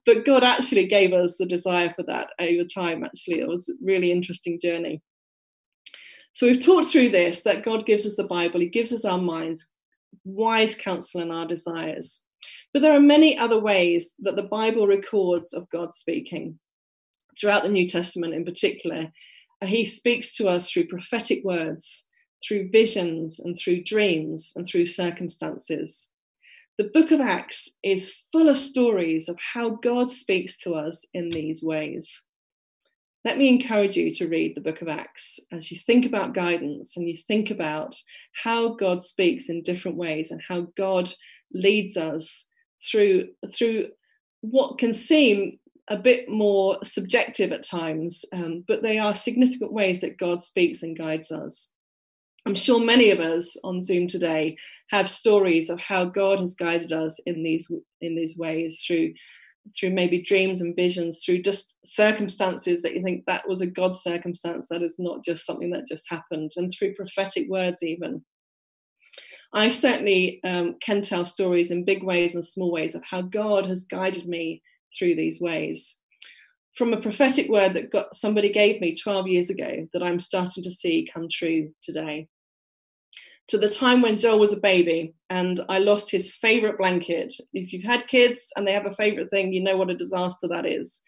but 0.07 0.25
God 0.25 0.43
actually 0.43 0.87
gave 0.87 1.12
us 1.12 1.37
the 1.37 1.45
desire 1.45 1.93
for 1.95 2.03
that 2.05 2.29
over 2.40 2.64
time. 2.64 3.05
Actually, 3.05 3.40
it 3.40 3.49
was 3.49 3.69
a 3.69 3.85
really 3.85 4.11
interesting 4.11 4.59
journey. 4.62 5.03
So 6.33 6.47
we've 6.47 6.64
talked 6.64 6.90
through 6.90 7.11
this 7.11 7.43
that 7.43 7.62
God 7.62 7.85
gives 7.85 8.07
us 8.07 8.16
the 8.16 8.25
Bible. 8.25 8.61
He 8.61 8.69
gives 8.69 8.93
us 8.93 9.05
our 9.05 9.19
minds, 9.19 9.73
wise 10.25 10.75
counsel, 10.75 11.21
and 11.21 11.31
our 11.31 11.47
desires. 11.47 12.25
But 12.73 12.81
there 12.81 12.95
are 12.95 13.01
many 13.01 13.37
other 13.37 13.59
ways 13.59 14.14
that 14.21 14.37
the 14.37 14.43
Bible 14.43 14.87
records 14.87 15.53
of 15.53 15.69
God 15.69 15.93
speaking. 15.93 16.59
Throughout 17.38 17.64
the 17.64 17.69
New 17.69 17.87
Testament, 17.87 18.35
in 18.35 18.45
particular, 18.45 19.12
he 19.68 19.85
speaks 19.85 20.35
to 20.37 20.49
us 20.49 20.70
through 20.70 20.87
prophetic 20.87 21.44
words, 21.44 22.09
through 22.46 22.70
visions, 22.70 23.38
and 23.40 23.59
through 23.59 23.85
dreams, 23.85 24.53
and 24.57 24.66
through 24.66 24.87
circumstances. 24.87 26.12
The 26.79 26.90
book 26.94 27.11
of 27.11 27.20
Acts 27.20 27.77
is 27.83 28.14
full 28.33 28.49
of 28.49 28.57
stories 28.57 29.29
of 29.29 29.38
how 29.55 29.70
God 29.70 30.11
speaks 30.11 30.59
to 30.61 30.75
us 30.75 31.07
in 31.12 31.29
these 31.29 31.62
ways. 31.62 32.23
Let 33.23 33.37
me 33.37 33.51
encourage 33.51 33.96
you 33.96 34.11
to 34.14 34.29
read 34.29 34.55
the 34.55 34.62
book 34.62 34.81
of 34.81 34.88
Acts 34.88 35.38
as 35.53 35.70
you 35.70 35.79
think 35.79 36.07
about 36.07 36.33
guidance 36.33 36.96
and 36.96 37.07
you 37.07 37.18
think 37.18 37.51
about 37.51 37.96
how 38.33 38.70
God 38.70 39.03
speaks 39.03 39.51
in 39.51 39.62
different 39.62 39.99
ways 39.99 40.31
and 40.31 40.40
how 40.49 40.68
God 40.75 41.12
leads 41.53 41.99
us 41.99 42.46
through 42.83 43.29
through 43.53 43.88
what 44.40 44.79
can 44.79 44.94
seem 44.94 45.59
a 45.90 45.96
bit 45.96 46.29
more 46.29 46.79
subjective 46.85 47.50
at 47.50 47.64
times, 47.64 48.24
um, 48.33 48.64
but 48.66 48.81
they 48.81 48.98
are 48.98 49.14
significant 49.14 49.72
ways 49.72 50.00
that 50.00 50.18
God 50.18 50.40
speaks 50.40 50.85
and 50.85 50.96
guides 50.96 51.33
us. 51.33 51.72
I'm 52.46 52.55
sure 52.55 52.81
many 52.83 53.11
of 53.11 53.18
us 53.18 53.57
on 53.64 53.83
Zoom 53.83 54.07
today 54.07 54.57
have 54.90 55.09
stories 55.09 55.68
of 55.68 55.81
how 55.81 56.05
God 56.05 56.38
has 56.38 56.55
guided 56.55 56.92
us 56.92 57.20
in 57.26 57.42
these 57.42 57.70
in 58.00 58.14
these 58.14 58.38
ways 58.38 58.83
through 58.87 59.14
through 59.79 59.90
maybe 59.90 60.22
dreams 60.22 60.62
and 60.62 60.74
visions, 60.74 61.22
through 61.22 61.42
just 61.42 61.76
circumstances 61.85 62.81
that 62.83 62.94
you 62.94 63.03
think 63.03 63.24
that 63.26 63.46
was 63.46 63.61
a 63.61 63.66
God 63.66 63.94
circumstance, 63.94 64.68
that 64.68 64.83
is 64.83 64.96
not 64.98 65.22
just 65.22 65.44
something 65.44 65.70
that 65.70 65.87
just 65.87 66.09
happened, 66.09 66.53
and 66.57 66.72
through 66.72 66.94
prophetic 66.94 67.48
words 67.48 67.83
even. 67.83 68.24
I 69.53 69.70
certainly 69.70 70.40
um, 70.44 70.76
can 70.81 71.03
tell 71.03 71.24
stories 71.24 71.72
in 71.72 71.85
big 71.85 72.05
ways 72.05 72.37
and 72.37 72.44
small 72.44 72.70
ways 72.70 72.94
of 72.94 73.03
how 73.11 73.22
God 73.22 73.66
has 73.66 73.85
guided 73.85 74.26
me 74.29 74.62
through 74.96 75.14
these 75.16 75.40
ways. 75.40 75.98
From 76.76 76.92
a 76.92 77.00
prophetic 77.00 77.48
word 77.48 77.74
that 77.74 77.90
got, 77.90 78.14
somebody 78.14 78.50
gave 78.50 78.81
me 78.81 78.94
12 78.94 79.29
years 79.29 79.50
ago 79.50 79.88
that 79.92 80.03
I'm 80.03 80.20
starting 80.20 80.62
to 80.62 80.70
see 80.70 81.09
come 81.12 81.29
true 81.29 81.72
today 81.83 82.29
to 83.50 83.59
the 83.59 83.68
time 83.68 84.00
when 84.00 84.16
Joel 84.16 84.38
was 84.38 84.53
a 84.53 84.61
baby 84.61 85.12
and 85.29 85.59
I 85.68 85.81
lost 85.81 86.09
his 86.09 86.33
favorite 86.33 86.79
blanket. 86.79 87.35
If 87.53 87.72
you've 87.72 87.83
had 87.83 88.07
kids 88.07 88.53
and 88.55 88.64
they 88.64 88.72
have 88.72 88.87
a 88.87 88.92
favorite 88.92 89.29
thing, 89.29 89.53
you 89.53 89.61
know 89.61 89.76
what 89.76 89.90
a 89.90 89.96
disaster 89.96 90.46
that 90.46 90.66
is. 90.66 91.03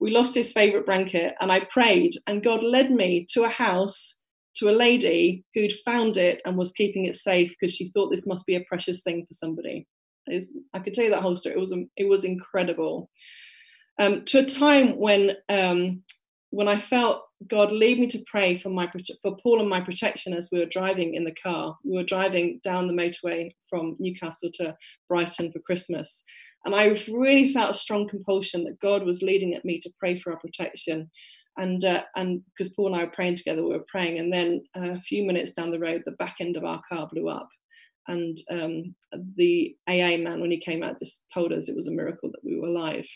We 0.00 0.10
lost 0.10 0.34
his 0.34 0.52
favorite 0.52 0.86
blanket 0.86 1.34
and 1.38 1.52
I 1.52 1.60
prayed, 1.66 2.14
and 2.26 2.42
God 2.42 2.62
led 2.62 2.90
me 2.90 3.26
to 3.34 3.44
a 3.44 3.50
house 3.50 4.22
to 4.56 4.70
a 4.70 4.72
lady 4.72 5.44
who'd 5.54 5.72
found 5.84 6.16
it 6.16 6.40
and 6.46 6.56
was 6.56 6.72
keeping 6.72 7.04
it 7.04 7.14
safe 7.14 7.50
because 7.50 7.74
she 7.74 7.88
thought 7.88 8.08
this 8.08 8.26
must 8.26 8.46
be 8.46 8.56
a 8.56 8.64
precious 8.66 9.02
thing 9.02 9.26
for 9.26 9.34
somebody. 9.34 9.86
I 10.28 10.78
could 10.78 10.94
tell 10.94 11.04
you 11.04 11.10
that 11.10 11.22
whole 11.22 11.36
story. 11.36 11.56
It 11.56 11.60
was 11.60 11.74
it 11.96 12.08
was 12.08 12.24
incredible. 12.24 13.10
Um, 13.98 14.24
to 14.26 14.40
a 14.40 14.44
time 14.44 14.98
when 14.98 15.36
um, 15.48 16.02
when 16.50 16.68
I 16.68 16.78
felt 16.78 17.22
God 17.48 17.72
lead 17.72 17.98
me 17.98 18.06
to 18.08 18.24
pray 18.26 18.56
for 18.56 18.68
my 18.68 18.90
for 19.22 19.36
Paul 19.36 19.60
and 19.60 19.68
my 19.68 19.80
protection 19.80 20.32
as 20.32 20.48
we 20.52 20.58
were 20.58 20.66
driving 20.66 21.14
in 21.14 21.24
the 21.24 21.34
car. 21.34 21.76
We 21.84 21.96
were 21.96 22.04
driving 22.04 22.60
down 22.62 22.86
the 22.86 22.92
motorway 22.92 23.52
from 23.68 23.96
Newcastle 23.98 24.50
to 24.54 24.76
Brighton 25.08 25.50
for 25.50 25.58
Christmas, 25.60 26.24
and 26.64 26.74
I 26.74 26.96
really 27.10 27.52
felt 27.52 27.70
a 27.70 27.74
strong 27.74 28.08
compulsion 28.08 28.64
that 28.64 28.80
God 28.80 29.04
was 29.04 29.22
leading 29.22 29.54
at 29.54 29.64
me 29.64 29.80
to 29.80 29.90
pray 29.98 30.18
for 30.18 30.32
our 30.32 30.38
protection. 30.38 31.10
And 31.58 31.84
uh, 31.84 32.04
and 32.16 32.42
because 32.46 32.72
Paul 32.72 32.88
and 32.88 32.96
I 32.96 33.04
were 33.04 33.10
praying 33.10 33.36
together, 33.36 33.62
we 33.62 33.76
were 33.76 33.84
praying, 33.88 34.18
and 34.18 34.32
then 34.32 34.64
uh, 34.76 34.92
a 34.92 35.00
few 35.00 35.26
minutes 35.26 35.52
down 35.52 35.70
the 35.70 35.78
road, 35.78 36.02
the 36.04 36.12
back 36.12 36.36
end 36.40 36.56
of 36.56 36.64
our 36.64 36.80
car 36.88 37.08
blew 37.12 37.28
up, 37.28 37.48
and 38.08 38.36
um, 38.50 38.94
the 39.36 39.76
AA 39.88 40.16
man, 40.18 40.40
when 40.40 40.50
he 40.50 40.58
came 40.58 40.82
out, 40.82 40.98
just 40.98 41.30
told 41.32 41.52
us 41.52 41.68
it 41.68 41.76
was 41.76 41.86
a 41.86 41.92
miracle 41.92 42.30
that 42.30 42.44
we 42.44 42.58
were 42.58 42.68
alive 42.68 43.06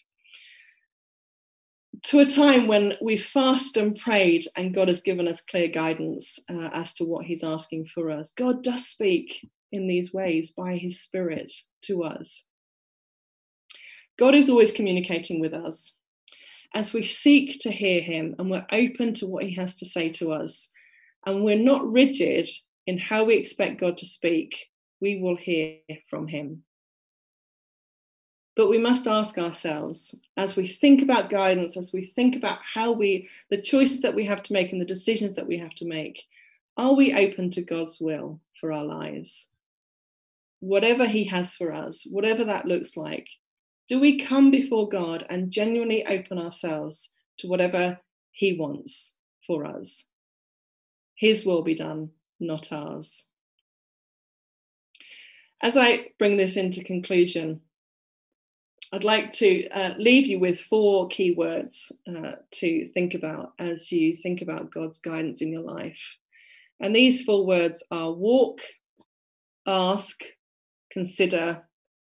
to 2.04 2.20
a 2.20 2.26
time 2.26 2.66
when 2.66 2.94
we've 3.00 3.24
fasted 3.24 3.82
and 3.82 3.96
prayed 3.96 4.44
and 4.56 4.74
God 4.74 4.88
has 4.88 5.00
given 5.00 5.28
us 5.28 5.40
clear 5.40 5.68
guidance 5.68 6.38
uh, 6.50 6.70
as 6.72 6.94
to 6.94 7.04
what 7.04 7.26
He's 7.26 7.44
asking 7.44 7.86
for 7.86 8.10
us. 8.10 8.32
God 8.32 8.62
does 8.62 8.86
speak 8.86 9.48
in 9.72 9.86
these 9.86 10.12
ways 10.12 10.52
by 10.52 10.76
His 10.76 11.00
Spirit 11.00 11.50
to 11.82 12.04
us. 12.04 12.48
God 14.18 14.34
is 14.34 14.48
always 14.48 14.72
communicating 14.72 15.40
with 15.40 15.52
us. 15.52 15.98
As 16.74 16.92
we 16.92 17.02
seek 17.02 17.60
to 17.60 17.70
hear 17.70 18.00
Him 18.00 18.34
and 18.38 18.50
we're 18.50 18.66
open 18.72 19.14
to 19.14 19.26
what 19.26 19.44
He 19.44 19.54
has 19.54 19.76
to 19.78 19.86
say 19.86 20.08
to 20.10 20.32
us, 20.32 20.70
and 21.24 21.42
we're 21.44 21.58
not 21.58 21.90
rigid 21.90 22.48
in 22.86 22.98
how 22.98 23.24
we 23.24 23.34
expect 23.34 23.80
God 23.80 23.96
to 23.98 24.06
speak, 24.06 24.66
we 25.00 25.18
will 25.20 25.36
hear 25.36 25.78
from 26.08 26.28
Him. 26.28 26.62
But 28.56 28.70
we 28.70 28.78
must 28.78 29.06
ask 29.06 29.36
ourselves, 29.36 30.14
as 30.36 30.56
we 30.56 30.66
think 30.66 31.02
about 31.02 31.28
guidance, 31.28 31.76
as 31.76 31.92
we 31.92 32.02
think 32.02 32.34
about 32.34 32.58
how 32.62 32.92
we, 32.92 33.28
the 33.50 33.60
choices 33.60 34.00
that 34.02 34.14
we 34.14 34.24
have 34.24 34.42
to 34.44 34.54
make 34.54 34.72
and 34.72 34.80
the 34.80 34.86
decisions 34.86 35.36
that 35.36 35.46
we 35.46 35.58
have 35.58 35.74
to 35.74 35.86
make, 35.86 36.24
are 36.78 36.94
we 36.94 37.14
open 37.14 37.50
to 37.50 37.62
God's 37.62 38.00
will 38.00 38.40
for 38.58 38.72
our 38.72 38.84
lives? 38.84 39.50
Whatever 40.60 41.06
He 41.06 41.24
has 41.24 41.54
for 41.54 41.72
us, 41.72 42.06
whatever 42.10 42.44
that 42.44 42.64
looks 42.64 42.96
like, 42.96 43.28
do 43.88 44.00
we 44.00 44.18
come 44.18 44.50
before 44.50 44.88
God 44.88 45.26
and 45.28 45.50
genuinely 45.50 46.04
open 46.06 46.38
ourselves 46.38 47.12
to 47.38 47.48
whatever 47.48 48.00
He 48.32 48.56
wants 48.56 49.18
for 49.46 49.66
us? 49.66 50.08
His 51.14 51.44
will 51.44 51.62
be 51.62 51.74
done, 51.74 52.10
not 52.40 52.72
ours. 52.72 53.26
As 55.62 55.76
I 55.76 56.08
bring 56.18 56.36
this 56.36 56.56
into 56.56 56.84
conclusion, 56.84 57.62
I'd 58.92 59.04
like 59.04 59.32
to 59.34 59.68
uh, 59.70 59.94
leave 59.98 60.26
you 60.26 60.38
with 60.38 60.60
four 60.60 61.08
key 61.08 61.32
words 61.32 61.92
uh, 62.08 62.32
to 62.52 62.84
think 62.86 63.14
about 63.14 63.52
as 63.58 63.90
you 63.90 64.14
think 64.14 64.42
about 64.42 64.70
God's 64.70 64.98
guidance 64.98 65.42
in 65.42 65.50
your 65.50 65.62
life. 65.62 66.16
And 66.78 66.94
these 66.94 67.22
four 67.22 67.44
words 67.46 67.84
are 67.90 68.12
walk, 68.12 68.60
ask, 69.66 70.22
consider, 70.90 71.62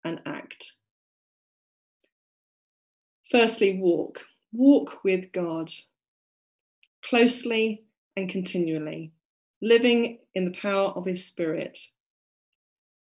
and 0.05 0.20
act. 0.26 0.74
Firstly, 3.31 3.79
walk. 3.81 4.26
Walk 4.53 5.03
with 5.03 5.33
God 5.33 5.70
closely 7.05 7.85
and 8.16 8.29
continually, 8.29 9.12
living 9.62 10.18
in 10.35 10.44
the 10.44 10.59
power 10.59 10.88
of 10.90 11.07
His 11.07 11.24
Spirit. 11.24 11.79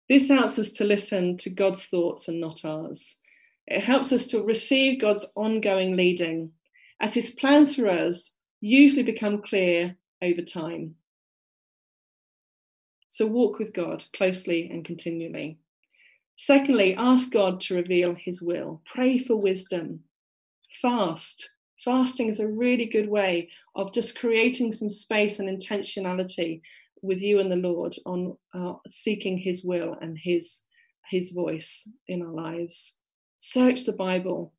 This 0.09 0.29
helps 0.29 0.59
us 0.59 0.71
to 0.73 0.85
listen 0.85 1.37
to 1.39 1.51
God's 1.51 1.87
thoughts 1.87 2.29
and 2.29 2.41
not 2.41 2.65
ours 2.65 3.19
it 3.67 3.83
helps 3.83 4.13
us 4.13 4.27
to 4.29 4.43
receive 4.43 5.01
God's 5.01 5.27
ongoing 5.35 5.97
leading 5.97 6.53
as 7.01 7.15
his 7.15 7.31
plans 7.31 7.75
for 7.75 7.89
us 7.89 8.35
usually 8.61 9.03
become 9.03 9.43
clear 9.43 9.97
over 10.23 10.43
time. 10.43 10.97
So 13.09 13.27
walk 13.27 13.59
with 13.59 13.73
God 13.73 14.05
closely 14.15 14.69
and 14.71 14.85
continually. 14.85 15.59
Secondly, 16.37 16.95
ask 16.97 17.33
God 17.33 17.61
to 17.61 17.77
reveal 17.77 18.15
his 18.15 18.43
will. 18.43 18.83
Pray 18.85 19.19
for 19.19 19.37
wisdom. 19.37 20.01
Fast. 20.83 21.51
Fasting 21.79 22.29
is 22.29 22.41
a 22.41 22.49
really 22.49 22.87
good 22.87 23.09
way 23.09 23.51
of 23.77 23.93
just 23.93 24.19
creating 24.19 24.73
some 24.73 24.91
space 24.91 25.39
and 25.39 25.49
intentionality 25.49 26.61
with 27.05 27.23
you 27.23 27.39
and 27.39 27.53
the 27.53 27.57
Lord 27.57 27.97
on 28.05 28.37
uh, 28.53 28.75
seeking 28.89 29.39
his 29.39 29.63
will 29.63 29.97
and 30.01 30.19
his 30.19 30.65
his 31.11 31.31
voice 31.31 31.89
in 32.09 32.23
our 32.23 32.33
lives 32.33 32.99
search 33.45 33.85
the 33.85 33.93
Bible, 33.93 34.55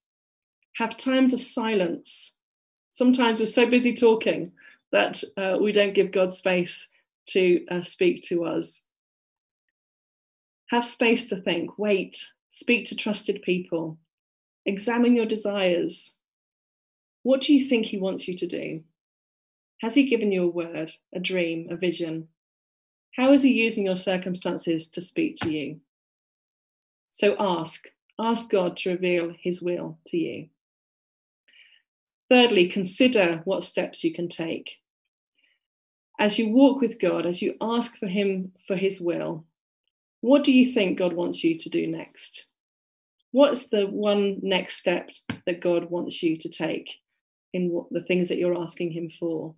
have 0.76 0.96
times 0.96 1.34
of 1.34 1.42
silence. 1.42 2.38
Sometimes 2.92 3.40
we're 3.40 3.48
so 3.48 3.68
busy 3.68 3.94
talking 3.94 4.52
that 4.92 5.24
uh, 5.38 5.58
we 5.60 5.72
don't 5.72 5.96
give 5.96 6.12
God 6.12 6.32
space 6.32 6.88
to 7.30 7.66
uh, 7.72 7.82
speak 7.82 8.22
to 8.26 8.46
us. 8.46 8.86
Have 10.70 10.86
space 10.86 11.28
to 11.30 11.42
think, 11.42 11.80
wait, 11.80 12.28
speak 12.50 12.86
to 12.90 12.96
trusted 12.96 13.42
people, 13.42 13.98
examine 14.68 15.16
your 15.16 15.26
desires. 15.26 16.18
What 17.24 17.42
do 17.42 17.56
you 17.56 17.66
think 17.66 17.88
He 17.88 17.98
wants 17.98 18.28
you 18.28 18.38
to 18.38 18.46
do? 18.46 18.82
Has 19.82 19.96
He 19.96 20.08
given 20.08 20.32
you 20.32 20.44
a 20.44 20.48
word, 20.48 20.92
a 21.12 21.20
dream, 21.20 21.70
a 21.72 21.76
vision? 21.76 22.28
How 23.16 23.32
is 23.32 23.44
He 23.44 23.52
using 23.52 23.86
your 23.86 23.96
circumstances 23.96 24.90
to 24.90 25.02
speak 25.02 25.36
to 25.38 25.52
you? 25.52 25.80
So 27.12 27.36
ask, 27.40 27.88
Ask 28.20 28.50
God 28.50 28.78
to 28.78 28.92
reveal 28.92 29.36
his 29.42 29.62
will 29.62 30.00
to 30.08 30.18
you. 30.18 30.48
Thirdly, 32.30 32.68
consider 32.68 33.42
what 33.44 33.64
steps 33.64 34.04
you 34.04 34.14
can 34.14 34.30
take. 34.30 34.78
As 36.18 36.40
you 36.40 36.50
walk 36.50 36.80
with 36.80 37.00
God, 37.00 37.26
as 37.26 37.42
you 37.42 37.56
ask 37.60 37.98
for 37.98 38.08
him 38.08 38.54
for 38.68 38.78
his 38.78 39.02
will, 39.02 39.46
what 40.22 40.44
do 40.44 40.54
you 40.54 40.66
think 40.66 40.98
God 40.98 41.14
wants 41.14 41.44
you 41.44 41.58
to 41.58 41.70
do 41.70 41.86
next? 41.88 42.48
What's 43.32 43.68
the 43.68 43.86
one 43.86 44.40
next 44.42 44.78
step 44.78 45.10
that 45.46 45.60
God 45.60 45.92
wants 45.92 46.24
you 46.24 46.38
to 46.38 46.50
take 46.50 47.02
in 47.54 47.70
what, 47.70 47.88
the 47.92 48.02
things 48.02 48.30
that 48.30 48.38
you're 48.38 48.58
asking 48.58 48.92
him 48.92 49.10
for? 49.10 49.56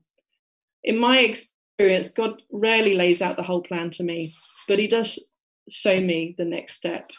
In 0.83 0.97
my 0.97 1.19
experience, 1.19 1.53
God 1.79 2.41
rarely 2.51 2.95
lays 2.95 3.21
out 3.21 3.37
the 3.37 3.43
whole 3.43 3.61
plan 3.61 3.89
to 3.91 4.03
me, 4.03 4.33
but 4.67 4.79
he 4.79 4.87
does 4.87 5.29
show 5.69 5.99
me 5.99 6.33
the 6.37 6.45
next 6.45 6.75
step 6.75 7.11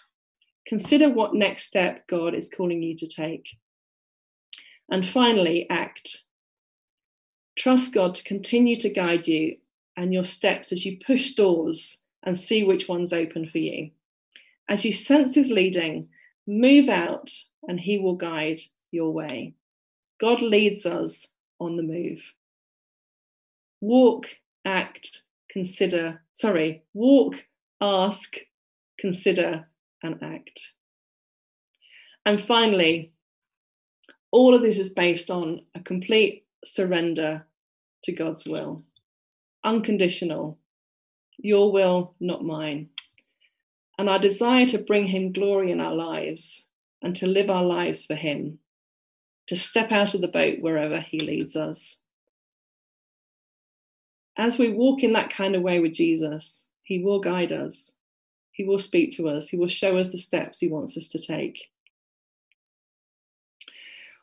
Consider 0.68 1.08
what 1.08 1.32
next 1.32 1.64
step 1.64 2.06
God 2.06 2.34
is 2.34 2.50
calling 2.54 2.82
you 2.82 2.94
to 2.96 3.08
take. 3.08 3.56
And 4.90 5.08
finally, 5.08 5.66
act. 5.70 6.24
Trust 7.56 7.94
God 7.94 8.14
to 8.16 8.22
continue 8.22 8.76
to 8.76 8.90
guide 8.90 9.26
you 9.26 9.56
and 9.96 10.12
your 10.12 10.24
steps 10.24 10.70
as 10.70 10.84
you 10.84 10.98
push 10.98 11.32
doors 11.32 12.04
and 12.22 12.38
see 12.38 12.64
which 12.64 12.86
ones 12.86 13.14
open 13.14 13.48
for 13.48 13.56
you. 13.56 13.92
As 14.68 14.84
you 14.84 14.92
sense 14.92 15.36
his 15.36 15.50
leading, 15.50 16.08
move 16.46 16.90
out 16.90 17.32
and 17.66 17.80
he 17.80 17.98
will 17.98 18.16
guide 18.16 18.60
your 18.90 19.10
way. 19.10 19.54
God 20.20 20.42
leads 20.42 20.84
us 20.84 21.28
on 21.58 21.78
the 21.78 21.82
move. 21.82 22.34
Walk, 23.80 24.26
act, 24.68 25.22
consider, 25.50 26.22
sorry, 26.32 26.84
walk, 26.92 27.46
ask, 27.80 28.36
consider, 28.98 29.66
and 30.02 30.22
act. 30.22 30.72
And 32.24 32.40
finally, 32.40 33.12
all 34.30 34.54
of 34.54 34.62
this 34.62 34.78
is 34.78 34.90
based 34.90 35.30
on 35.30 35.62
a 35.74 35.80
complete 35.80 36.44
surrender 36.64 37.46
to 38.04 38.12
God's 38.12 38.44
will, 38.46 38.82
unconditional. 39.64 40.58
Your 41.38 41.72
will, 41.72 42.14
not 42.20 42.44
mine. 42.44 42.90
And 43.96 44.08
our 44.10 44.18
desire 44.18 44.66
to 44.66 44.78
bring 44.78 45.06
Him 45.06 45.32
glory 45.32 45.70
in 45.70 45.80
our 45.80 45.94
lives 45.94 46.68
and 47.00 47.14
to 47.16 47.26
live 47.26 47.48
our 47.48 47.62
lives 47.62 48.04
for 48.04 48.16
Him, 48.16 48.58
to 49.46 49.56
step 49.56 49.92
out 49.92 50.14
of 50.14 50.20
the 50.20 50.28
boat 50.28 50.60
wherever 50.60 51.00
He 51.00 51.20
leads 51.20 51.56
us. 51.56 52.02
As 54.38 54.56
we 54.56 54.72
walk 54.72 55.02
in 55.02 55.12
that 55.14 55.30
kind 55.30 55.56
of 55.56 55.62
way 55.62 55.80
with 55.80 55.92
Jesus, 55.92 56.68
He 56.84 57.00
will 57.00 57.18
guide 57.18 57.50
us, 57.50 57.96
He 58.52 58.64
will 58.64 58.78
speak 58.78 59.10
to 59.16 59.28
us, 59.28 59.48
He 59.48 59.56
will 59.56 59.68
show 59.68 59.98
us 59.98 60.12
the 60.12 60.18
steps 60.18 60.60
He 60.60 60.68
wants 60.68 60.96
us 60.96 61.08
to 61.10 61.18
take. 61.20 61.70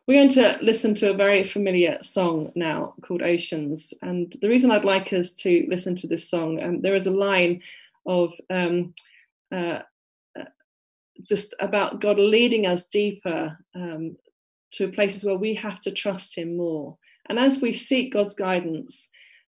We're 0.08 0.22
going 0.22 0.30
to 0.30 0.60
listen 0.62 0.94
to 0.96 1.10
a 1.10 1.16
very 1.16 1.44
familiar 1.44 1.98
song 2.02 2.52
now 2.56 2.94
called 3.02 3.24
Oceans. 3.24 3.92
And 4.04 4.34
the 4.40 4.48
reason 4.48 4.70
I'd 4.70 4.86
like 4.86 5.12
us 5.12 5.34
to 5.36 5.66
listen 5.68 5.96
to 5.96 6.08
this 6.08 6.30
song, 6.30 6.62
um, 6.64 6.82
there 6.82 6.94
is 6.94 7.08
a 7.08 7.12
line 7.12 7.64
of 8.06 8.34
um, 8.52 8.94
uh, 9.52 9.80
uh, 10.40 10.46
just 11.28 11.56
about 11.60 12.02
God 12.02 12.20
leading 12.20 12.68
us 12.68 12.88
deeper 12.88 13.58
um, 13.74 14.18
to 14.74 14.92
places 14.92 15.26
where 15.26 15.38
we 15.38 15.56
have 15.56 15.80
to 15.82 15.92
trust 15.92 16.38
Him 16.38 16.56
more. 16.56 16.98
And 17.26 17.40
as 17.40 17.60
we 17.60 17.74
seek 17.74 18.14
God's 18.14 18.36
guidance, 18.36 19.10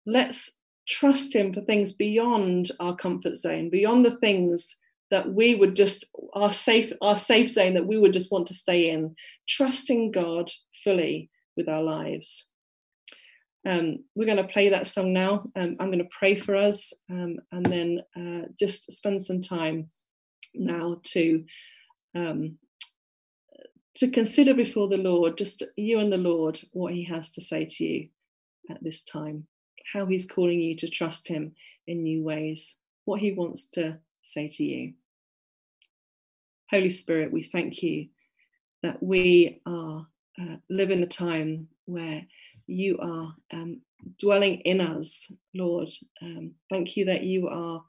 let's 0.06 0.58
trust 0.86 1.34
Him 1.34 1.52
for 1.52 1.60
things 1.60 1.92
beyond 1.92 2.70
our 2.80 2.94
comfort 2.94 3.36
zone, 3.36 3.70
beyond 3.70 4.04
the 4.04 4.16
things 4.16 4.76
that 5.10 5.32
we 5.32 5.54
would 5.54 5.76
just 5.76 6.04
our 6.34 6.52
safe 6.52 6.92
our 7.00 7.16
safe 7.16 7.50
zone 7.50 7.74
that 7.74 7.86
we 7.86 7.98
would 7.98 8.12
just 8.12 8.32
want 8.32 8.46
to 8.48 8.54
stay 8.54 8.90
in. 8.90 9.14
Trusting 9.48 10.12
god 10.12 10.50
fully 10.84 11.30
with 11.56 11.68
our 11.68 11.82
lives. 11.82 12.50
Um, 13.66 14.04
we're 14.14 14.26
going 14.26 14.36
to 14.36 14.52
play 14.52 14.68
that 14.68 14.86
song 14.86 15.12
now. 15.12 15.46
Um, 15.56 15.76
i'm 15.80 15.88
going 15.90 15.98
to 15.98 16.18
pray 16.18 16.36
for 16.36 16.54
us 16.54 16.92
um, 17.10 17.36
and 17.50 17.66
then 17.66 18.00
uh, 18.16 18.48
just 18.58 18.92
spend 18.92 19.22
some 19.22 19.40
time 19.40 19.90
now 20.54 21.00
to 21.02 21.44
um, 22.14 22.58
to 23.94 24.10
consider 24.10 24.54
before 24.54 24.88
the 24.88 24.96
lord 24.96 25.36
just 25.36 25.62
you 25.76 25.98
and 25.98 26.12
the 26.12 26.18
lord 26.18 26.60
what 26.72 26.92
he 26.92 27.04
has 27.04 27.32
to 27.32 27.40
say 27.40 27.64
to 27.64 27.84
you 27.84 28.08
at 28.70 28.82
this 28.82 29.02
time 29.02 29.46
how 29.92 30.06
he's 30.06 30.26
calling 30.26 30.60
you 30.60 30.74
to 30.76 30.88
trust 30.88 31.28
him 31.28 31.54
in 31.86 32.02
new 32.02 32.22
ways 32.22 32.76
what 33.06 33.20
he 33.20 33.32
wants 33.32 33.66
to 33.66 33.98
say 34.22 34.48
to 34.48 34.64
you. 34.64 34.92
Holy 36.70 36.90
Spirit, 36.90 37.32
we 37.32 37.42
thank 37.42 37.82
you 37.82 38.08
that 38.82 39.02
we 39.02 39.62
are 39.64 40.06
uh, 40.38 40.56
live 40.68 40.90
in 40.90 41.02
a 41.02 41.06
time 41.06 41.68
where 41.86 42.22
you 42.66 42.98
are 42.98 43.34
um, 43.52 43.80
dwelling 44.18 44.60
in 44.60 44.80
us, 44.80 45.32
Lord. 45.54 45.88
Um, 46.20 46.52
thank 46.68 46.96
you 46.96 47.06
that 47.06 47.22
you 47.22 47.48
are 47.48 47.84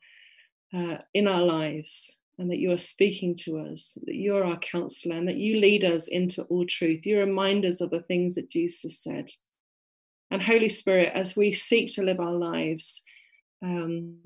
uh, 0.74 1.00
in 1.14 1.28
our 1.28 1.42
lives 1.42 2.20
and 2.38 2.52
that 2.52 2.60
you 2.60 2.72
are 2.72 2.78
speaking 2.78 3.36
to 3.36 3.58
us, 3.58 3.98
that 4.06 4.16
you 4.16 4.36
are 4.36 4.46
our 4.46 4.60
counselor, 4.60 5.16
and 5.16 5.28
that 5.28 5.38
you 5.38 5.60
lead 5.60 5.84
us 5.84 6.08
into 6.08 6.44
all 6.44 6.66
truth. 6.68 7.08
You 7.08 7.20
remind 7.20 7.66
us 7.66 7.82
of 7.82 7.90
the 7.90 8.02
things 8.02 8.36
that 8.36 8.50
Jesus 8.50 9.00
said. 9.00 9.32
And 10.30 10.42
Holy 10.42 10.70
Spirit, 10.70 11.12
as 11.16 11.38
we 11.38 11.52
seek 11.52 11.94
to 11.96 12.04
live 12.04 12.20
our 12.20 12.34
lives 12.34 13.04
um, 13.64 14.18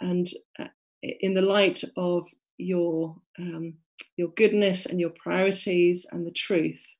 and 0.00 0.26
uh, 0.58 0.68
in 1.02 1.34
the 1.34 1.42
light 1.42 1.82
of 1.96 2.28
your 2.58 3.16
um, 3.38 3.74
your 4.16 4.28
goodness 4.28 4.86
and 4.86 5.00
your 5.00 5.10
priorities 5.10 6.06
and 6.10 6.26
the 6.26 6.30
truth. 6.30 6.94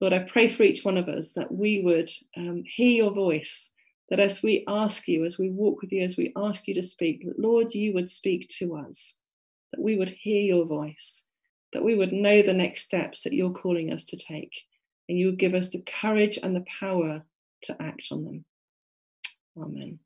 Lord, 0.00 0.14
I 0.14 0.20
pray 0.20 0.48
for 0.48 0.62
each 0.62 0.84
one 0.84 0.96
of 0.96 1.08
us 1.08 1.34
that 1.34 1.52
we 1.52 1.82
would 1.82 2.10
um, 2.36 2.64
hear 2.66 2.90
your 2.90 3.10
voice, 3.10 3.72
that 4.08 4.20
as 4.20 4.42
we 4.42 4.64
ask 4.66 5.06
you, 5.08 5.24
as 5.24 5.38
we 5.38 5.50
walk 5.50 5.82
with 5.82 5.92
you, 5.92 6.02
as 6.02 6.16
we 6.16 6.32
ask 6.36 6.66
you 6.66 6.74
to 6.74 6.82
speak, 6.82 7.26
that 7.26 7.38
Lord, 7.38 7.74
you 7.74 7.92
would 7.92 8.08
speak 8.08 8.48
to 8.58 8.76
us, 8.76 9.18
that 9.72 9.80
we 9.80 9.96
would 9.96 10.10
hear 10.10 10.42
your 10.42 10.64
voice, 10.64 11.26
that 11.72 11.84
we 11.84 11.94
would 11.94 12.12
know 12.12 12.40
the 12.40 12.54
next 12.54 12.82
steps 12.82 13.22
that 13.22 13.34
you're 13.34 13.50
calling 13.50 13.92
us 13.92 14.04
to 14.06 14.16
take, 14.16 14.62
and 15.08 15.18
you 15.18 15.26
would 15.26 15.38
give 15.38 15.54
us 15.54 15.70
the 15.70 15.82
courage 15.82 16.38
and 16.42 16.56
the 16.56 16.64
power 16.78 17.24
to 17.62 17.76
act 17.80 18.08
on 18.12 18.24
them. 18.24 18.44
Amen. 19.56 19.98